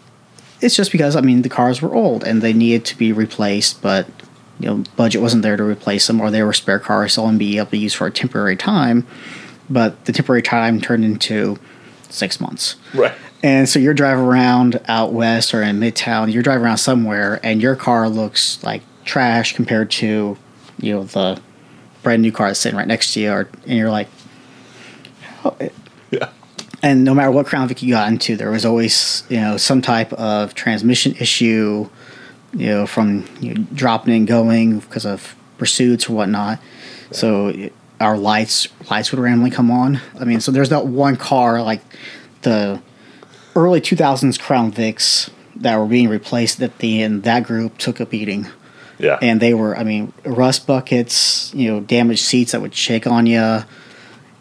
it's 0.61 0.77
just 0.77 0.93
because 0.93 1.17
I 1.17 1.21
mean 1.21 1.43
the 1.43 1.49
cars 1.49 1.81
were 1.81 1.95
old 1.95 2.25
and 2.25 2.43
they 2.43 2.53
needed 2.53 2.85
to 2.87 2.99
be 2.99 3.13
replaced, 3.13 3.81
but 3.81 4.07
you 4.61 4.67
know 4.67 4.85
budget 4.97 5.23
wasn't 5.23 5.43
there 5.43 5.57
to 5.57 5.65
replace 5.65 6.07
them, 6.07 6.21
or 6.21 6.31
they 6.31 6.43
were 6.43 6.53
spare 6.53 6.79
cars 6.79 7.15
so 7.15 7.25
only 7.25 7.39
be 7.39 7.59
able 7.59 7.71
to 7.71 7.77
use 7.77 7.95
for 7.95 8.07
a 8.07 8.11
temporary 8.11 8.57
time. 8.57 9.07
But 9.71 10.05
the 10.07 10.13
temporary 10.13 10.43
time 10.43 10.81
turned 10.81 11.05
into 11.05 11.59
six 12.09 12.41
months. 12.41 12.77
Right. 12.95 13.13
And 13.43 13.69
so 13.69 13.79
you're 13.79 13.95
driving 13.95 14.25
around 14.25 14.81
out 14.89 15.13
west 15.13 15.55
or 15.55 15.63
in 15.63 15.79
Midtown, 15.79 16.33
you're 16.33 16.43
driving 16.43 16.65
around 16.65 16.79
somewhere, 16.79 17.39
and 17.43 17.63
your 17.63 17.77
car 17.77 18.09
looks 18.09 18.63
like 18.65 18.83
trash 19.05 19.55
compared 19.55 19.91
to, 19.93 20.37
you 20.81 20.95
know, 20.95 21.05
the 21.05 21.41
brand 22.03 22.23
new 22.23 22.33
car 22.33 22.49
that's 22.49 22.59
sitting 22.61 22.77
right 22.77 22.87
next 22.89 23.13
to 23.15 23.21
you, 23.21 23.31
or, 23.31 23.49
and 23.67 23.79
you're 23.79 23.91
like, 23.91 24.09
oh, 25.45 25.57
Yeah. 26.11 26.31
and 26.83 27.05
no 27.05 27.15
matter 27.15 27.31
what 27.31 27.47
Crown 27.47 27.69
Vic 27.69 27.83
you 27.83 27.91
got 27.91 28.09
into, 28.11 28.37
there 28.37 28.51
was 28.51 28.65
always 28.65 29.23
you 29.29 29.41
know 29.41 29.57
some 29.57 29.83
type 29.83 30.13
of 30.15 30.55
transmission 30.55 31.15
issue, 31.21 31.89
you 32.55 32.67
know, 32.67 32.87
from 32.87 33.25
you 33.41 33.55
know, 33.55 33.67
dropping 33.75 34.15
and 34.15 34.27
going 34.27 34.81
because 34.81 35.05
of 35.07 35.37
pursuits 35.59 36.09
or 36.09 36.15
whatnot. 36.15 36.61
So 37.11 37.49
our 38.01 38.17
lights 38.17 38.69
lights 38.91 39.11
would 39.13 39.21
randomly 39.21 39.51
come 39.51 39.71
on. 39.71 40.01
I 40.19 40.25
mean, 40.25 40.41
so 40.41 40.53
there's 40.53 40.69
that 40.71 40.87
one 40.87 41.17
car 41.17 41.63
like 41.63 41.81
the 42.43 42.81
early 43.57 43.81
2000s 43.81 44.39
Crown 44.39 44.71
Vics 44.73 45.31
that 45.57 45.77
were 45.77 45.87
being 45.87 46.09
replaced 46.09 46.63
at 46.63 46.79
the 46.79 47.03
end. 47.03 47.25
That 47.25 47.43
group 47.45 47.77
took 47.79 47.99
a 48.01 48.07
beating 48.07 48.47
Yeah. 48.99 49.19
and 49.23 49.41
they 49.41 49.55
were 49.55 49.77
i 49.77 49.85
mean 49.85 50.13
rust 50.25 50.67
buckets 50.67 51.53
you 51.55 51.71
know 51.71 51.81
damaged 51.81 52.25
seats 52.25 52.51
that 52.53 52.61
would 52.61 52.75
shake 52.75 53.07
on 53.07 53.27
you 53.27 53.63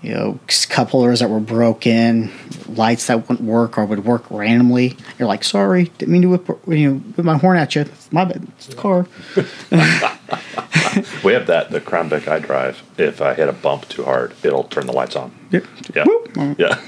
you 0.01 0.13
know 0.13 0.39
cup 0.69 0.89
holders 0.89 1.19
that 1.19 1.29
were 1.29 1.39
broken 1.39 2.31
lights 2.67 3.05
that 3.07 3.27
wouldn't 3.29 3.47
work 3.47 3.77
or 3.77 3.85
would 3.85 4.03
work 4.05 4.23
randomly 4.31 4.95
you're 5.19 5.27
like 5.27 5.43
sorry 5.43 5.85
didn't 5.99 6.11
mean 6.11 6.21
to 6.23 6.29
whip, 6.29 6.47
you 6.67 6.91
know, 6.91 6.97
whip 7.15 7.23
my 7.25 7.37
horn 7.37 7.57
at 7.57 7.75
you 7.75 7.81
it's 7.81 8.11
my 8.11 8.25
bad 8.25 8.45
it's 8.57 8.67
the 8.67 8.75
car 8.75 9.05
We 11.23 11.33
have 11.33 11.47
that, 11.47 11.71
the 11.71 11.81
Crown 11.81 12.09
Vic 12.09 12.27
I 12.27 12.39
drive. 12.39 12.83
If 12.97 13.21
I 13.21 13.33
hit 13.33 13.49
a 13.49 13.53
bump 13.53 13.87
too 13.89 14.03
hard, 14.03 14.33
it'll 14.43 14.63
turn 14.65 14.85
the 14.85 14.93
lights 14.93 15.15
on. 15.15 15.31
Yep. 15.51 15.65
Yeah. 15.95 16.05
Whoop. 16.05 16.57
Yeah. 16.59 16.81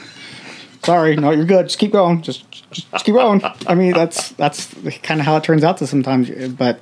sorry 0.84 1.18
no 1.18 1.32
you're 1.32 1.44
good 1.44 1.66
just 1.66 1.78
keep 1.78 1.92
going 1.92 2.22
just 2.22 2.50
just, 2.52 2.90
just 2.90 3.04
keep 3.04 3.14
going 3.14 3.42
i 3.68 3.76
mean 3.76 3.92
that's 3.92 4.30
that's 4.30 4.74
kind 5.04 5.20
of 5.20 5.26
how 5.26 5.36
it 5.36 5.44
turns 5.44 5.62
out 5.62 5.78
to 5.78 5.86
sometimes 5.86 6.30
but 6.52 6.80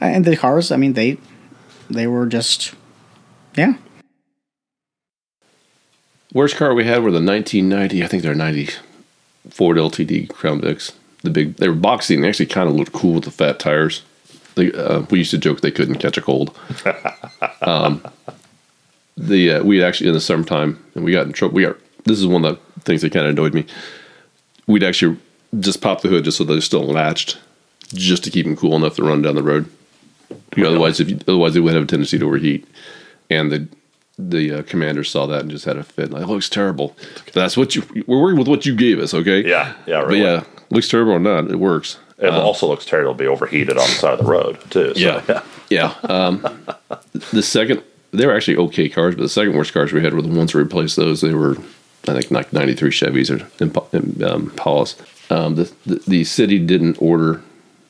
and 0.00 0.24
the 0.24 0.36
cars 0.36 0.70
i 0.70 0.76
mean 0.76 0.92
they 0.92 1.18
they 1.90 2.06
were 2.06 2.26
just 2.26 2.74
yeah 3.56 3.74
Worst 6.32 6.56
car 6.56 6.74
we 6.74 6.84
had 6.84 7.02
were 7.02 7.10
the 7.10 7.20
1990, 7.20 8.04
I 8.04 8.06
think 8.06 8.22
they're 8.22 8.34
90 8.36 8.68
Ford 9.50 9.76
LTD 9.76 10.28
Crown 10.28 10.60
Vics. 10.60 10.92
The 11.22 11.30
big, 11.30 11.56
they 11.56 11.68
were 11.68 11.74
boxy. 11.74 12.14
and 12.14 12.22
They 12.22 12.28
actually 12.28 12.46
kind 12.46 12.68
of 12.68 12.76
looked 12.76 12.92
cool 12.92 13.14
with 13.14 13.24
the 13.24 13.32
fat 13.32 13.58
tires. 13.58 14.02
They, 14.54 14.72
uh, 14.72 15.00
we 15.10 15.18
used 15.18 15.30
to 15.30 15.38
joke 15.38 15.60
they 15.60 15.70
couldn't 15.70 15.96
catch 15.96 16.16
a 16.16 16.22
cold. 16.22 16.58
um, 17.62 18.02
the 19.16 19.52
uh, 19.52 19.62
we 19.62 19.82
actually 19.82 20.08
in 20.08 20.14
the 20.14 20.20
summertime, 20.20 20.82
and 20.94 21.04
we 21.04 21.12
got 21.12 21.26
in 21.26 21.32
trouble. 21.32 21.54
We 21.54 21.62
got 21.64 21.76
this 22.04 22.18
is 22.18 22.26
one 22.26 22.44
of 22.44 22.58
the 22.74 22.80
things 22.80 23.02
that 23.02 23.12
kind 23.12 23.26
of 23.26 23.32
annoyed 23.32 23.54
me. 23.54 23.66
We'd 24.66 24.84
actually 24.84 25.18
just 25.58 25.80
pop 25.80 26.00
the 26.00 26.08
hood 26.08 26.24
just 26.24 26.38
so 26.38 26.44
they're 26.44 26.60
still 26.60 26.84
latched, 26.84 27.38
just 27.92 28.24
to 28.24 28.30
keep 28.30 28.46
them 28.46 28.56
cool 28.56 28.76
enough 28.76 28.96
to 28.96 29.02
run 29.02 29.22
down 29.22 29.34
the 29.34 29.42
road. 29.42 29.70
You 30.56 30.62
know, 30.62 30.70
otherwise, 30.70 31.00
if 31.00 31.10
you, 31.10 31.18
otherwise 31.22 31.54
they 31.54 31.60
would 31.60 31.74
have 31.74 31.82
a 31.84 31.86
tendency 31.86 32.18
to 32.18 32.26
overheat. 32.26 32.66
And 33.28 33.50
the 33.50 33.68
the 34.18 34.52
uh, 34.52 34.62
commander 34.62 35.02
saw 35.04 35.26
that 35.26 35.40
and 35.40 35.50
just 35.50 35.64
had 35.64 35.76
a 35.76 35.82
fit. 35.82 36.10
Like, 36.10 36.22
it 36.22 36.28
looks 36.28 36.48
terrible. 36.48 36.96
That's 37.32 37.56
what 37.56 37.74
you. 37.74 37.82
We're 38.06 38.20
working 38.20 38.38
with 38.38 38.48
what 38.48 38.66
you 38.66 38.74
gave 38.74 38.98
us, 38.98 39.14
okay? 39.14 39.46
Yeah. 39.46 39.74
Yeah. 39.86 40.04
But 40.04 40.16
yeah, 40.16 40.44
looks 40.70 40.88
terrible 40.88 41.12
or 41.12 41.20
not, 41.20 41.50
it 41.50 41.56
works. 41.56 41.98
It 42.20 42.28
also 42.32 42.66
looks 42.66 42.84
terrible 42.84 43.14
to 43.14 43.18
be 43.18 43.26
overheated 43.26 43.78
on 43.78 43.86
the 43.88 43.94
side 43.94 44.18
of 44.18 44.24
the 44.24 44.30
road 44.30 44.58
too. 44.70 44.94
So, 44.94 45.00
Yeah. 45.00 45.42
Yeah. 45.70 45.94
Um, 46.02 46.44
the 47.32 47.42
second, 47.44 47.82
they 48.10 48.26
were 48.26 48.34
actually 48.34 48.56
okay 48.56 48.88
cars, 48.88 49.14
but 49.14 49.22
the 49.22 49.28
second 49.28 49.54
worst 49.56 49.72
cars 49.72 49.92
we 49.92 50.02
had 50.02 50.12
were 50.14 50.20
the 50.22 50.28
ones 50.28 50.52
that 50.52 50.58
replaced 50.58 50.96
those. 50.96 51.20
They 51.20 51.32
were, 51.32 51.56
I 52.08 52.12
think, 52.12 52.28
like 52.32 52.52
93 52.52 52.90
Chevys 52.90 53.30
or 53.30 53.44
Impa- 53.64 54.28
um, 54.28 54.50
Impalas. 54.50 54.96
Um, 55.30 55.54
the, 55.54 55.72
the, 55.86 56.02
the 56.08 56.24
city 56.24 56.58
didn't 56.58 57.00
order 57.00 57.40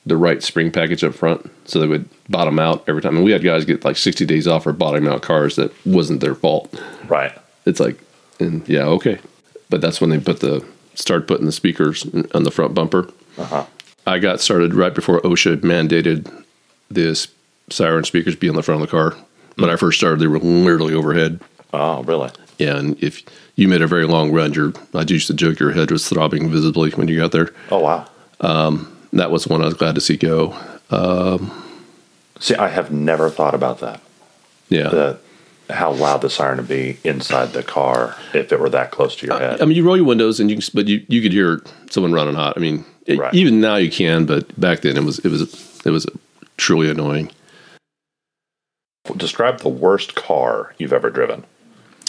the 0.05 0.19
right 0.19 0.43
spring 0.43 0.71
package 0.71 1.03
up 1.05 1.15
front, 1.15 1.51
so 1.65 1.81
they 1.81 1.87
would 1.87 2.07
bottom 2.29 2.59
out 2.59 2.85
every 2.87 3.01
time. 3.01 3.17
And 3.17 3.25
we 3.25 3.33
had 3.33 3.43
guys 3.43 3.65
get 3.65 3.83
like 3.83 3.97
60 3.97 4.27
days 4.27 4.47
off 4.47 4.65
for 4.65 4.75
bottoming 4.75 5.11
out 5.11 5.23
cars 5.23 5.57
that 5.57 5.73
wasn't 5.87 6.21
their 6.21 6.35
fault. 6.35 6.79
Right. 7.09 7.33
It's 7.65 7.81
like, 7.81 7.99
and 8.39 8.69
yeah, 8.69 8.85
okay. 8.85 9.21
But 9.71 9.81
that's 9.81 10.03
when 10.03 10.11
they 10.11 10.19
put 10.21 10.41
the, 10.41 10.63
started 10.95 11.27
putting 11.27 11.47
the 11.47 11.53
speakers 11.53 12.07
on 12.35 12.43
the 12.43 12.51
front 12.51 12.75
bumper. 12.75 13.11
Uh-huh. 13.39 13.65
I 14.11 14.19
got 14.19 14.40
started 14.40 14.75
right 14.75 14.93
before 14.93 15.21
OSHA 15.21 15.59
mandated 15.59 16.45
this 16.90 17.29
siren 17.71 18.02
speakers 18.02 18.35
be 18.35 18.49
on 18.49 18.57
the 18.57 18.62
front 18.62 18.83
of 18.83 18.88
the 18.88 18.90
car. 18.90 19.17
When 19.55 19.71
I 19.71 19.76
first 19.76 19.99
started, 19.99 20.19
they 20.19 20.26
were 20.26 20.40
literally 20.40 20.95
overhead. 20.95 21.40
Oh, 21.73 22.02
really? 22.02 22.31
Yeah, 22.59 22.76
and 22.76 23.00
if 23.00 23.23
you 23.55 23.69
made 23.69 23.83
a 23.83 23.87
very 23.87 24.07
long 24.07 24.33
run, 24.33 24.52
your 24.52 24.73
I 24.95 25.02
used 25.02 25.29
to 25.29 25.35
joke 25.35 25.61
your 25.61 25.71
head 25.71 25.93
was 25.93 26.09
throbbing 26.09 26.50
visibly 26.50 26.90
when 26.90 27.07
you 27.07 27.21
got 27.21 27.31
there. 27.31 27.55
Oh, 27.71 27.79
wow. 27.79 28.09
Um, 28.40 28.97
that 29.12 29.31
was 29.31 29.47
one 29.47 29.62
I 29.62 29.67
was 29.67 29.75
glad 29.75 29.95
to 29.95 30.00
see 30.00 30.17
go. 30.17 30.59
Um, 30.90 31.52
see, 32.40 32.57
I 32.57 32.67
have 32.69 32.90
never 32.90 33.31
thought 33.31 33.55
about 33.55 33.79
that. 33.79 34.00
Yeah, 34.71 34.88
The 34.88 35.19
how 35.69 35.93
loud 35.93 36.21
the 36.21 36.31
siren 36.31 36.59
would 36.59 36.67
be 36.69 36.99
inside 37.05 37.52
the 37.52 37.62
car 37.62 38.17
if 38.35 38.52
it 38.52 38.59
were 38.59 38.71
that 38.71 38.90
close 38.90 39.14
to 39.17 39.26
your 39.26 39.38
head. 39.38 39.62
I 39.62 39.64
mean, 39.67 39.76
you 39.76 39.85
roll 39.85 39.97
your 39.97 40.07
windows 40.07 40.40
and 40.40 40.50
you, 40.50 40.57
can, 40.57 40.64
but 40.75 40.88
you 40.88 41.05
you 41.07 41.23
could 41.23 41.33
hear 41.33 41.62
someone 41.90 42.12
running 42.12 42.35
hot. 42.35 42.55
I 42.57 42.61
mean, 42.61 42.85
Right. 43.09 43.35
even 43.35 43.61
now 43.61 43.76
you 43.76 43.90
can, 43.90 44.26
but 44.26 44.59
back 44.61 44.80
then 44.83 44.97
it 44.97 45.04
was 45.04 45.19
it 45.21 45.28
was 45.28 45.80
it 45.85 45.90
was 45.90 46.07
truly 46.57 46.90
annoying. 46.90 47.30
Describe 49.16 49.61
the 49.61 49.69
worst 49.69 50.14
car 50.14 50.75
you've 50.78 50.92
ever 50.92 51.11
driven. 51.11 51.45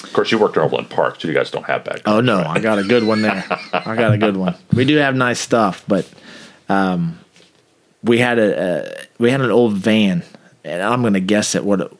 Of 0.04 0.14
course, 0.14 0.32
you 0.32 0.38
worked 0.38 0.58
in 0.58 0.64
Overland 0.64 0.90
Park, 0.90 1.22
so 1.22 1.28
you 1.28 1.34
guys 1.34 1.52
don't 1.52 1.66
have 1.66 1.84
bad 1.84 2.04
cars. 2.04 2.18
Oh 2.18 2.22
no, 2.22 2.44
I 2.44 2.60
got 2.60 2.80
a 2.80 2.84
good 2.84 3.04
one 3.04 3.22
there. 3.22 3.46
I 3.74 3.96
got 3.96 4.12
a 4.12 4.18
good 4.18 4.36
one. 4.36 4.56
We 4.74 4.86
do 4.86 4.98
have 4.98 5.16
nice 5.16 5.40
stuff, 5.40 5.84
but 5.88 6.12
um, 6.70 7.20
we 8.04 8.18
had 8.18 8.40
a, 8.40 8.62
a 8.62 9.06
we 9.20 9.32
had 9.32 9.42
an 9.42 9.52
old 9.52 9.74
van, 9.78 10.24
and 10.64 10.82
I'm 10.82 11.02
going 11.02 11.14
to 11.14 11.20
guess 11.20 11.56
at 11.56 11.64
what 11.64 11.82
it, 11.82 11.98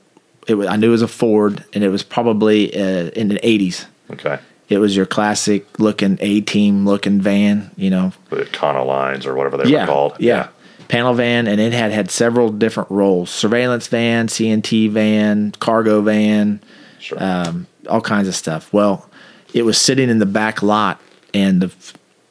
it 0.48 0.56
was. 0.56 0.68
I 0.68 0.76
knew 0.76 0.88
it 0.88 0.92
was 0.92 1.02
a 1.02 1.08
Ford, 1.08 1.64
and 1.74 1.84
it 1.84 1.90
was 1.90 2.04
probably 2.04 2.74
uh, 2.76 3.10
in 3.10 3.30
the 3.30 3.36
'80s. 3.36 3.86
Okay. 4.12 4.40
It 4.72 4.78
was 4.78 4.96
your 4.96 5.06
classic 5.06 5.80
looking 5.80 6.18
A 6.22 6.42
team 6.42 6.86
looking 6.86 7.20
van, 7.20 7.72
you 7.76 7.90
know. 7.90 8.14
The 8.30 8.46
lines 8.86 9.26
or 9.26 9.36
whatever 9.36 9.58
they 9.58 9.70
yeah, 9.70 9.82
were 9.82 9.88
called. 9.88 10.16
Yeah. 10.20 10.48
Panel 10.88 11.14
van, 11.14 11.48
and 11.48 11.60
it 11.60 11.74
had 11.74 11.92
had 11.92 12.10
several 12.10 12.50
different 12.50 12.90
roles: 12.90 13.30
surveillance 13.30 13.88
van, 13.88 14.28
CNT 14.28 14.90
van, 14.90 15.54
cargo 15.60 16.02
van 16.02 16.62
Sure. 17.00 17.22
um, 17.22 17.68
all 17.90 18.02
kinds 18.02 18.28
of 18.28 18.36
stuff. 18.36 18.72
Well, 18.72 19.10
it 19.54 19.64
was 19.64 19.78
sitting 19.78 20.10
in 20.10 20.20
the 20.20 20.26
back 20.26 20.62
lot, 20.62 21.02
and 21.34 21.62
the 21.62 21.72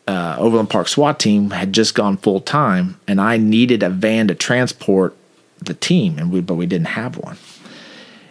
uh, 0.08 0.36
Overland 0.38 0.70
Park 0.70 0.88
SWAT 0.88 1.20
team 1.20 1.50
had 1.50 1.72
just 1.72 1.94
gone 1.94 2.16
full 2.16 2.40
time, 2.40 2.98
and 3.06 3.20
I 3.20 3.36
needed 3.36 3.82
a 3.82 3.90
van 3.90 4.28
to 4.28 4.34
transport 4.34 5.14
the 5.58 5.74
team, 5.74 6.18
and 6.18 6.32
we 6.32 6.40
but 6.40 6.54
we 6.54 6.66
didn't 6.66 6.88
have 6.88 7.16
one. 7.16 7.36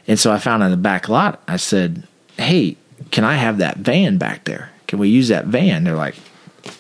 And 0.08 0.20
so 0.20 0.32
I 0.32 0.40
found 0.40 0.64
in 0.64 0.72
the 0.72 0.78
back 0.78 1.10
lot. 1.10 1.42
I 1.48 1.58
said, 1.58 2.08
"Hey, 2.38 2.78
can 3.12 3.24
I 3.24 3.36
have 3.36 3.58
that 3.58 3.78
van 3.78 4.18
back 4.18 4.46
there? 4.46 4.72
Can 4.88 5.00
we 5.00 5.10
use 5.10 5.28
that 5.28 5.48
van?" 5.48 5.84
They're 5.84 5.96
like, 5.96 6.16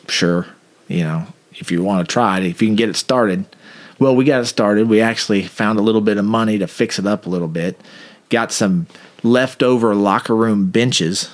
"Sure, 0.07 0.47
you 0.87 1.03
know, 1.03 1.27
if 1.53 1.71
you 1.71 1.83
want 1.83 2.07
to 2.07 2.11
try 2.11 2.39
it, 2.39 2.45
if 2.45 2.61
you 2.61 2.67
can 2.67 2.75
get 2.75 2.89
it 2.89 2.95
started." 2.95 3.45
Well, 3.99 4.15
we 4.15 4.23
got 4.23 4.41
it 4.41 4.45
started. 4.45 4.87
We 4.87 5.01
actually 5.01 5.43
found 5.43 5.77
a 5.77 5.81
little 5.81 6.01
bit 6.01 6.17
of 6.17 6.23
money 6.23 6.57
to 6.57 6.67
fix 6.67 6.99
it 6.99 7.05
up 7.05 7.25
a 7.25 7.29
little 7.29 7.49
bit. 7.49 7.79
Got 8.29 8.53
some 8.53 8.87
leftover 9.23 9.93
locker 9.93 10.35
room 10.35 10.69
benches 10.69 11.29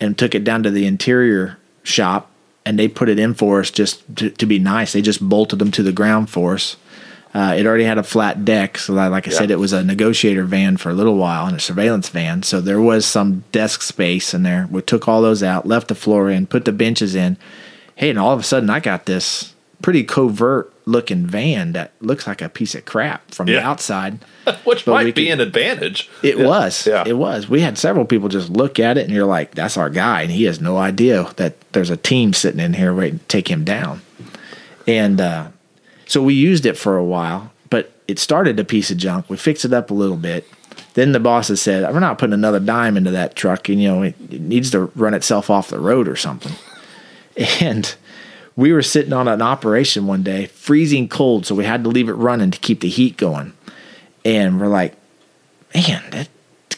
and 0.00 0.18
took 0.18 0.34
it 0.34 0.42
down 0.42 0.64
to 0.64 0.70
the 0.70 0.86
interior 0.86 1.56
shop 1.84 2.30
and 2.64 2.78
they 2.78 2.88
put 2.88 3.08
it 3.08 3.18
in 3.18 3.34
for 3.34 3.60
us 3.60 3.70
just 3.70 4.02
to, 4.16 4.30
to 4.30 4.46
be 4.46 4.58
nice. 4.58 4.92
They 4.92 5.02
just 5.02 5.26
bolted 5.26 5.58
them 5.58 5.70
to 5.72 5.82
the 5.82 5.92
ground 5.92 6.30
for 6.30 6.54
us. 6.54 6.76
Uh, 7.34 7.54
it 7.58 7.66
already 7.66 7.82
had 7.84 7.98
a 7.98 8.02
flat 8.04 8.44
deck, 8.44 8.78
so 8.78 8.94
that, 8.94 9.08
like 9.10 9.26
I 9.26 9.32
said, 9.32 9.50
it 9.50 9.58
was 9.58 9.72
a 9.72 9.82
negotiator 9.82 10.44
van 10.44 10.76
for 10.76 10.90
a 10.90 10.94
little 10.94 11.16
while 11.16 11.46
and 11.46 11.56
a 11.56 11.60
surveillance 11.60 12.08
van. 12.08 12.44
So 12.44 12.60
there 12.60 12.80
was 12.80 13.04
some 13.04 13.42
desk 13.50 13.82
space 13.82 14.32
in 14.34 14.44
there. 14.44 14.68
We 14.70 14.82
took 14.82 15.08
all 15.08 15.20
those 15.20 15.42
out, 15.42 15.66
left 15.66 15.88
the 15.88 15.96
floor 15.96 16.30
in, 16.30 16.46
put 16.46 16.64
the 16.64 16.70
benches 16.72 17.16
in. 17.16 17.36
Hey, 17.96 18.10
and 18.10 18.20
all 18.20 18.32
of 18.32 18.38
a 18.38 18.44
sudden, 18.44 18.70
I 18.70 18.78
got 18.78 19.06
this 19.06 19.52
pretty 19.82 20.04
covert 20.04 20.72
looking 20.86 21.26
van 21.26 21.72
that 21.72 21.90
looks 22.00 22.26
like 22.28 22.40
a 22.40 22.48
piece 22.48 22.74
of 22.76 22.84
crap 22.84 23.28
from 23.32 23.46
the 23.46 23.60
outside. 23.60 24.18
Which 24.64 24.84
But 24.84 24.92
might 24.92 25.14
be 25.14 25.24
could- 25.24 25.32
an 25.32 25.40
advantage. 25.40 26.08
It 26.22 26.38
Yeah. 26.38 26.46
was. 26.46 26.86
Yeah. 26.86 27.02
It 27.04 27.16
was. 27.18 27.48
We 27.48 27.62
had 27.62 27.78
several 27.78 28.04
people 28.04 28.28
just 28.28 28.48
look 28.50 28.78
at 28.78 28.96
it 28.96 29.04
and 29.06 29.12
you're 29.12 29.26
like, 29.26 29.54
that's 29.56 29.76
our 29.76 29.90
guy. 29.90 30.22
And 30.22 30.30
he 30.30 30.44
has 30.44 30.60
no 30.60 30.76
idea 30.76 31.26
that 31.36 31.56
there's 31.72 31.90
a 31.90 31.96
team 31.96 32.32
sitting 32.32 32.60
in 32.60 32.74
here 32.74 32.94
waiting 32.94 33.18
to 33.18 33.24
take 33.26 33.48
him 33.50 33.64
down. 33.64 34.02
And 34.86 35.20
uh, 35.20 35.48
so 36.06 36.22
we 36.22 36.34
used 36.34 36.66
it 36.66 36.76
for 36.76 36.96
a 36.96 37.04
while, 37.04 37.52
but 37.70 37.92
it 38.08 38.18
started 38.18 38.58
a 38.60 38.64
piece 38.64 38.90
of 38.90 38.96
junk. 38.96 39.28
We 39.28 39.36
fixed 39.36 39.64
it 39.64 39.72
up 39.72 39.90
a 39.90 39.94
little 39.94 40.16
bit. 40.16 40.46
Then 40.94 41.12
the 41.12 41.20
bosses 41.20 41.60
said, 41.60 41.92
we're 41.92 42.00
not 42.00 42.18
putting 42.18 42.34
another 42.34 42.60
dime 42.60 42.96
into 42.96 43.10
that 43.12 43.34
truck. 43.34 43.68
And, 43.68 43.82
you 43.82 43.88
know, 43.88 44.02
it, 44.02 44.14
it 44.30 44.40
needs 44.40 44.70
to 44.70 44.86
run 44.94 45.14
itself 45.14 45.50
off 45.50 45.68
the 45.68 45.80
road 45.80 46.08
or 46.08 46.16
something. 46.16 46.52
And 47.60 47.96
we 48.54 48.72
were 48.72 48.80
sitting 48.80 49.12
on 49.12 49.26
an 49.26 49.42
operation 49.42 50.06
one 50.06 50.22
day, 50.22 50.46
freezing 50.46 51.08
cold. 51.08 51.46
So 51.46 51.56
we 51.56 51.64
had 51.64 51.82
to 51.82 51.90
leave 51.90 52.08
it 52.08 52.12
running 52.12 52.52
to 52.52 52.58
keep 52.60 52.78
the 52.78 52.88
heat 52.88 53.16
going. 53.16 53.52
And 54.24 54.60
we're 54.60 54.68
like, 54.68 54.94
man, 55.74 56.04
that 56.10 56.28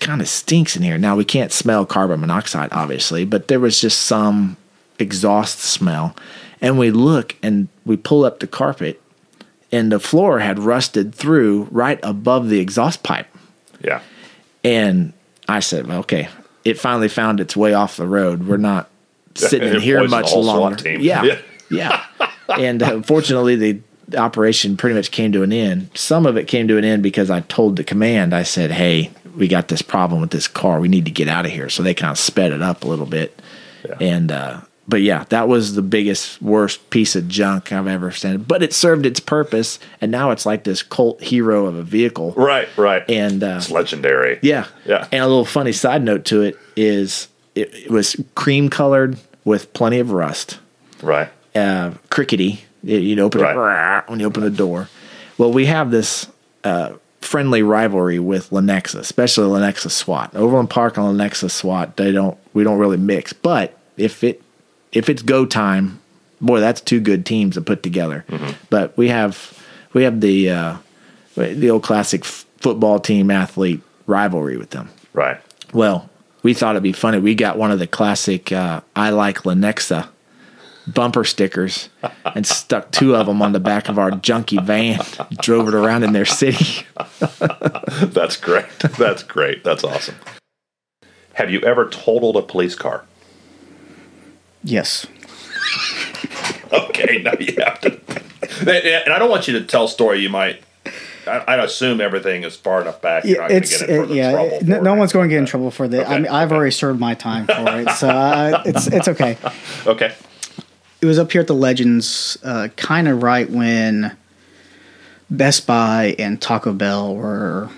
kind 0.01 0.21
of 0.21 0.29
stinks 0.29 0.77
in 0.77 0.83
here. 0.83 0.99
Now 0.99 1.17
we 1.17 1.25
can't 1.25 1.53
smell 1.53 1.85
carbon 1.85 2.21
monoxide, 2.21 2.71
obviously, 2.73 3.25
but 3.25 3.49
there 3.49 3.61
was 3.61 3.81
just 3.81 4.01
some 4.01 4.57
exhaust 4.99 5.59
smell. 5.59 6.17
And 6.61 6.79
we 6.79 6.91
look 6.91 7.37
and 7.43 7.69
we 7.85 7.97
pull 7.97 8.25
up 8.25 8.41
the 8.41 8.47
carpet, 8.47 9.01
and 9.73 9.91
the 9.91 10.01
floor 10.01 10.39
had 10.39 10.59
rusted 10.59 11.15
through 11.15 11.69
right 11.71 12.01
above 12.03 12.49
the 12.49 12.61
exhaust 12.61 13.03
pipe. 13.03 13.27
Yeah. 13.83 14.01
And 14.65 15.13
I 15.49 15.61
said, 15.61 15.87
well, 15.87 15.99
okay, 16.01 16.29
it 16.65 16.79
finally 16.79 17.09
found 17.09 17.41
its 17.41 17.57
way 17.57 17.75
off 17.75 17.97
the 17.97 18.07
road. 18.07 18.47
We're 18.47 18.57
not 18.57 18.91
sitting 19.35 19.75
in 19.75 19.81
here 19.81 20.07
much 20.09 20.27
the 20.27 20.31
whole 20.31 20.45
SWAT 20.45 20.61
longer. 20.61 20.99
Yeah. 20.99 21.25
Yeah. 21.25 21.39
Yeah. 21.71 22.05
and 22.49 22.83
uh, 22.83 23.03
fortunately, 23.03 23.57
the 23.57 23.81
the 24.09 24.19
operation 24.19 24.77
pretty 24.77 24.95
much 24.95 25.11
came 25.11 25.33
to 25.33 25.43
an 25.43 25.53
end. 25.53 25.91
Some 25.95 26.27
of 26.27 26.37
it 26.37 26.47
came 26.47 26.69
to 26.69 26.79
an 26.79 26.85
end 26.85 27.03
because 27.03 27.31
I 27.31 27.41
told 27.41 27.77
the 27.77 27.85
command, 27.85 28.35
I 28.35 28.45
said, 28.45 28.71
hey, 28.71 29.11
we 29.37 29.49
got 29.49 29.69
this 29.69 29.83
problem 29.83 30.21
with 30.21 30.31
this 30.31 30.47
car. 30.47 30.81
We 30.81 30.89
need 30.89 31.07
to 31.07 31.11
get 31.11 31.29
out 31.29 31.45
of 31.45 31.51
here. 31.51 31.69
So 31.69 31.83
they 31.83 31.95
kind 31.95 32.13
of 32.13 32.19
sped 32.19 32.53
it 32.53 32.63
up 32.63 32.85
a 32.85 32.87
little 32.87 33.07
bit. 33.07 33.41
And, 34.01 34.31
uh, 34.31 34.61
but 34.89 35.03
yeah, 35.03 35.25
that 35.31 35.49
was 35.49 35.75
the 35.75 35.83
biggest, 35.83 36.41
worst 36.41 36.91
piece 36.91 37.17
of 37.17 37.27
junk 37.29 37.73
I've 37.73 37.87
ever 37.87 38.11
seen. 38.11 38.39
But 38.39 38.63
it 38.63 38.73
served 38.73 39.05
its 39.07 39.21
purpose, 39.21 39.79
and 40.01 40.11
now 40.13 40.31
it's 40.31 40.47
like 40.47 40.65
this 40.65 40.83
cult 40.83 41.23
hero 41.23 41.67
of 41.67 41.75
a 41.77 41.83
vehicle. 41.83 42.33
Right. 42.33 42.69
Right. 42.77 43.09
And 43.11 43.43
uh, 43.43 43.57
it's 43.59 43.71
legendary. 43.71 44.39
yeah. 44.43 44.67
Yeah. 44.85 45.09
And 45.11 45.23
a 45.23 45.27
little 45.27 45.45
funny 45.45 45.73
side 45.73 46.03
note 46.03 46.25
to 46.27 46.43
it 46.43 46.57
is 46.77 47.29
it, 47.55 47.75
it 47.75 47.91
was 47.91 48.17
cream 48.35 48.69
colored 48.71 49.19
with 49.45 49.73
plenty 49.73 49.99
of 49.99 50.11
rust, 50.13 50.59
Right. 51.03 51.29
uh, 51.55 51.93
crickety. 52.11 52.65
You- 52.83 52.99
You'd 52.99 53.19
open 53.19 53.41
it 53.41 53.55
when 54.09 54.21
you 54.21 54.27
open 54.27 54.43
the 54.43 54.51
door. 54.51 54.89
Well, 55.39 55.53
we 55.53 55.67
have 55.67 55.91
this 55.91 56.29
uh, 56.65 56.93
friendly 57.21 57.63
rivalry 57.63 58.19
with 58.21 58.51
Lenexa, 58.51 58.97
especially 59.01 59.47
Lenexa 59.49 59.91
SWAT. 59.91 60.35
Overland 60.37 60.71
Park 60.71 60.97
and 60.97 61.07
Lenexa 61.19 61.51
SWAT, 61.51 61.97
they 61.97 62.13
don't 62.13 62.39
we 62.55 62.63
don't 62.65 62.79
really 62.79 62.97
mix. 62.97 63.33
But 63.33 63.77
if 63.97 64.23
it 64.23 64.43
if 64.97 65.09
it's 65.09 65.23
go 65.23 65.45
time, 65.45 66.01
boy, 66.41 66.61
that's 66.61 66.81
two 66.81 67.01
good 67.01 67.27
teams 67.27 67.55
to 67.55 67.61
put 67.61 67.83
together. 67.83 68.25
But 68.71 68.97
we 68.97 69.09
have 69.09 69.53
we 69.93 70.05
have 70.05 70.21
the 70.21 70.51
uh, 70.51 70.77
the 71.35 71.71
old 71.71 71.83
classic 71.83 72.23
f- 72.23 72.47
football 72.59 72.99
team 72.99 73.31
athlete 73.31 73.83
rivalry 74.07 74.57
with 74.57 74.71
them. 74.71 74.89
Right. 75.13 75.39
Well, 75.73 76.09
we 76.43 76.55
thought 76.55 76.77
it'd 76.77 76.83
be 76.83 76.93
funny. 76.93 77.19
We 77.19 77.35
got 77.35 77.59
one 77.59 77.71
of 77.71 77.79
the 77.79 77.87
classic 77.87 78.53
uh, 78.53 78.81
"I 78.95 79.11
like 79.11 79.43
Lenexa" 79.43 80.09
bumper 80.87 81.25
stickers 81.25 81.89
and 82.35 82.47
stuck 82.47 82.93
two 82.93 83.17
of 83.17 83.27
them 83.27 83.43
on 83.43 83.51
the 83.53 83.61
back 83.61 83.89
of 83.89 83.99
our 83.99 84.13
junky 84.13 84.65
van. 84.65 85.01
Drove 85.43 85.69
it 85.69 85.75
around 85.75 86.05
in 86.05 86.13
their 86.13 86.25
city. 86.25 86.87
That's 88.03 88.37
great. 88.37 88.69
That's 88.97 89.23
great. 89.25 89.65
That's 89.65 89.85
awesome. 89.85 90.15
Have 91.35 91.51
you 91.51 91.61
ever 91.61 91.89
totaled 91.89 92.37
a 92.37 92.43
police 92.43 92.75
car? 92.75 93.05
Yes. 94.67 95.07
Okay, 96.73 97.23
now 97.23 97.33
you 97.39 97.55
have 97.65 97.81
to. 97.83 98.01
And 98.61 99.13
I 99.13 99.19
don't 99.19 99.31
want 99.31 99.47
you 99.47 99.59
to 99.59 99.65
tell 99.65 99.85
a 99.85 99.89
story 99.89 100.21
you 100.21 100.29
might. 100.29 100.63
I, 101.27 101.39
I 101.47 101.65
assume 101.65 102.01
everything 102.01 102.43
is 102.43 102.57
far 102.57 102.81
enough 102.83 103.01
back. 103.01 103.25
Yeah, 103.25 103.47
it's 103.49 103.81
get 103.81 103.91
in 103.91 104.01
uh, 104.01 104.13
yeah. 104.13 104.59
no, 104.63 104.81
no 104.81 104.95
one's 104.95 105.13
going 105.13 105.29
to 105.29 105.33
get 105.33 105.39
in 105.39 105.47
trouble 105.47 105.71
for 105.71 105.87
that. 105.89 106.09
I 106.09 106.19
mean, 106.19 106.29
I've 106.31 106.53
already 106.53 106.73
served 106.73 106.99
my 106.99 107.15
time 107.15 107.47
for 107.47 107.81
it, 107.81 107.91
so 107.91 108.09
uh, 108.09 108.63
it's 108.65 108.87
it's 108.89 109.09
okay. 109.09 109.39
Okay. 109.87 110.15
It 111.01 111.07
was 111.07 111.19
up 111.19 111.31
here 111.31 111.41
at 111.43 111.47
the 111.47 111.55
Legends, 111.55 112.39
uh, 112.43 112.69
kind 112.77 113.07
of 113.07 113.23
right 113.23 113.49
when 113.49 114.17
Best 115.31 115.67
Buy 115.67 116.17
and 116.19 116.41
Taco 116.41 116.73
Bell 116.73 117.15
were 117.15 117.71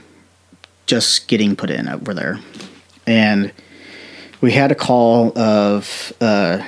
just 0.86 1.28
getting 1.28 1.56
put 1.56 1.70
in 1.70 1.88
over 1.88 2.14
there, 2.14 2.38
and 3.06 3.52
we 4.40 4.52
had 4.52 4.70
a 4.70 4.76
call 4.76 5.36
of 5.38 6.12
uh, 6.20 6.62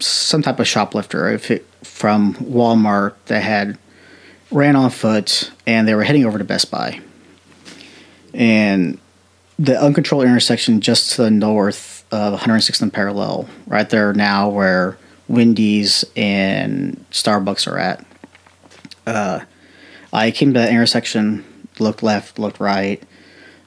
some 0.00 0.42
type 0.42 0.60
of 0.60 0.66
shoplifter 0.66 1.28
if 1.28 1.50
it, 1.50 1.66
from 1.82 2.34
Walmart 2.34 3.14
that 3.26 3.42
had 3.42 3.78
ran 4.50 4.76
on 4.76 4.90
foot 4.90 5.50
and 5.66 5.88
they 5.88 5.94
were 5.94 6.04
heading 6.04 6.24
over 6.24 6.38
to 6.38 6.44
Best 6.44 6.70
Buy, 6.70 7.00
and 8.34 8.98
the 9.58 9.80
uncontrolled 9.80 10.24
intersection 10.24 10.80
just 10.80 11.12
to 11.12 11.22
the 11.22 11.30
north 11.30 12.04
of 12.12 12.38
106th 12.38 12.82
and 12.82 12.92
Parallel, 12.92 13.48
right 13.66 13.88
there 13.88 14.12
now 14.12 14.48
where 14.48 14.98
Wendy's 15.28 16.04
and 16.14 17.04
Starbucks 17.10 17.70
are 17.70 17.78
at. 17.78 18.04
Uh, 19.06 19.40
I 20.12 20.30
came 20.30 20.52
to 20.52 20.60
that 20.60 20.70
intersection, 20.70 21.44
looked 21.78 22.02
left, 22.02 22.38
looked 22.38 22.60
right. 22.60 23.02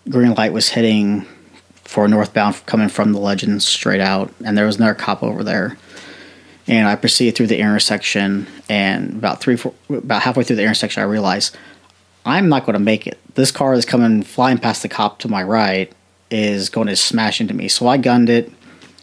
Green 0.10 0.34
light 0.36 0.54
was 0.54 0.70
hitting 0.70 1.26
for 1.84 2.08
northbound 2.08 2.62
coming 2.66 2.90
from 2.90 3.14
the 3.14 3.20
Legends 3.20 3.68
straight 3.68 4.00
out, 4.00 4.32
and 4.46 4.58
there 4.58 4.66
was 4.66 4.78
another 4.78 4.94
cop 4.94 5.24
over 5.24 5.44
there. 5.44 5.78
And 6.70 6.88
I 6.88 6.96
proceeded 6.96 7.36
through 7.36 7.48
the 7.48 7.58
intersection, 7.58 8.48
and 8.70 9.14
about 9.14 9.42
three, 9.42 9.58
four, 9.58 9.74
about 9.90 10.22
halfway 10.22 10.44
through 10.44 10.58
the 10.58 10.64
intersection, 10.64 11.02
I 11.02 11.08
realized 11.08 11.58
I'm 12.26 12.48
not 12.48 12.64
going 12.64 12.76
to 12.76 12.80
make 12.80 13.08
it. 13.08 13.18
This 13.34 13.52
car 13.52 13.74
is 13.74 13.86
coming 13.86 14.22
flying 14.22 14.60
past 14.60 14.84
the 14.84 14.88
cop 14.88 15.18
to 15.20 15.28
my 15.28 15.42
right 15.42 15.92
is 16.30 16.70
going 16.70 16.88
to 16.88 16.96
smash 16.96 17.42
into 17.42 17.56
me. 17.56 17.70
So 17.70 17.88
I 17.88 17.98
gunned 17.98 18.30
it. 18.30 18.52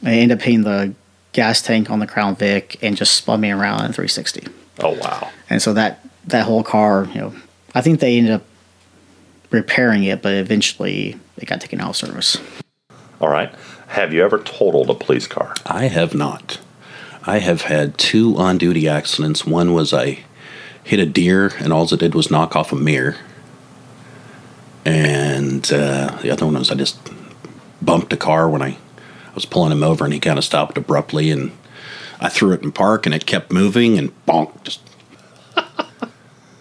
I 0.05 0.13
ended 0.13 0.39
up 0.39 0.45
hitting 0.45 0.63
the 0.63 0.95
gas 1.33 1.61
tank 1.61 1.91
on 1.91 1.99
the 1.99 2.07
Crown 2.07 2.37
Vic 2.37 2.79
and 2.83 2.97
just 2.97 3.15
spun 3.15 3.41
me 3.41 3.51
around 3.51 3.85
in 3.85 3.93
360. 3.93 4.47
Oh 4.79 4.93
wow. 4.93 5.31
And 5.51 5.61
so 5.61 5.73
that 5.75 6.07
that 6.27 6.45
whole 6.45 6.63
car, 6.63 7.09
you 7.13 7.21
know, 7.21 7.35
I 7.75 7.81
think 7.81 7.99
they 7.99 8.17
ended 8.17 8.33
up 8.33 8.45
repairing 9.51 10.05
it, 10.05 10.23
but 10.23 10.35
eventually 10.35 11.19
it 11.37 11.47
got 11.47 11.61
taken 11.61 11.81
out 11.81 11.91
of 11.91 11.97
service. 11.97 12.37
All 13.21 13.29
right. 13.29 13.53
Have 13.89 14.13
you 14.13 14.23
ever 14.23 14.39
totaled 14.39 14.91
a 14.91 14.95
police 14.95 15.27
car? 15.27 15.55
I 15.65 15.87
have 15.87 16.15
not. 16.15 16.59
I 17.27 17.41
have 17.41 17.63
had 17.63 17.99
two 17.99 18.37
on 18.37 18.57
duty 18.57 18.89
accidents. 18.89 19.45
One 19.45 19.73
was 19.73 19.93
I 19.93 20.21
hit 20.85 21.01
a 21.01 21.07
deer, 21.07 21.53
and 21.59 21.73
all 21.73 21.93
it 21.93 21.99
did 21.99 22.15
was 22.15 22.31
knock 22.31 22.55
off 22.55 22.73
a 22.73 22.77
mirror. 22.77 23.17
And 24.85 25.71
uh, 25.73 26.19
the 26.23 26.31
other 26.31 26.47
one 26.47 26.55
was 26.55 26.71
I 26.71 26.77
just 26.77 26.99
bumped 27.83 28.13
a 28.13 28.17
car 28.17 28.49
when 28.49 28.63
I, 28.63 28.69
I 28.69 29.35
was 29.35 29.45
pulling 29.45 29.73
him 29.73 29.83
over, 29.83 30.05
and 30.05 30.15
he 30.15 30.21
kind 30.21 30.39
of 30.39 30.45
stopped 30.45 30.79
abruptly, 30.79 31.33
and 31.33 31.51
I 32.21 32.29
threw 32.29 32.53
it 32.53 32.63
in 32.63 32.71
park, 32.71 33.05
and 33.07 33.15
it 33.15 33.27
kept 33.27 33.51
moving, 33.51 33.99
and 33.99 34.13
bonk, 34.27 34.63
just 34.63 34.81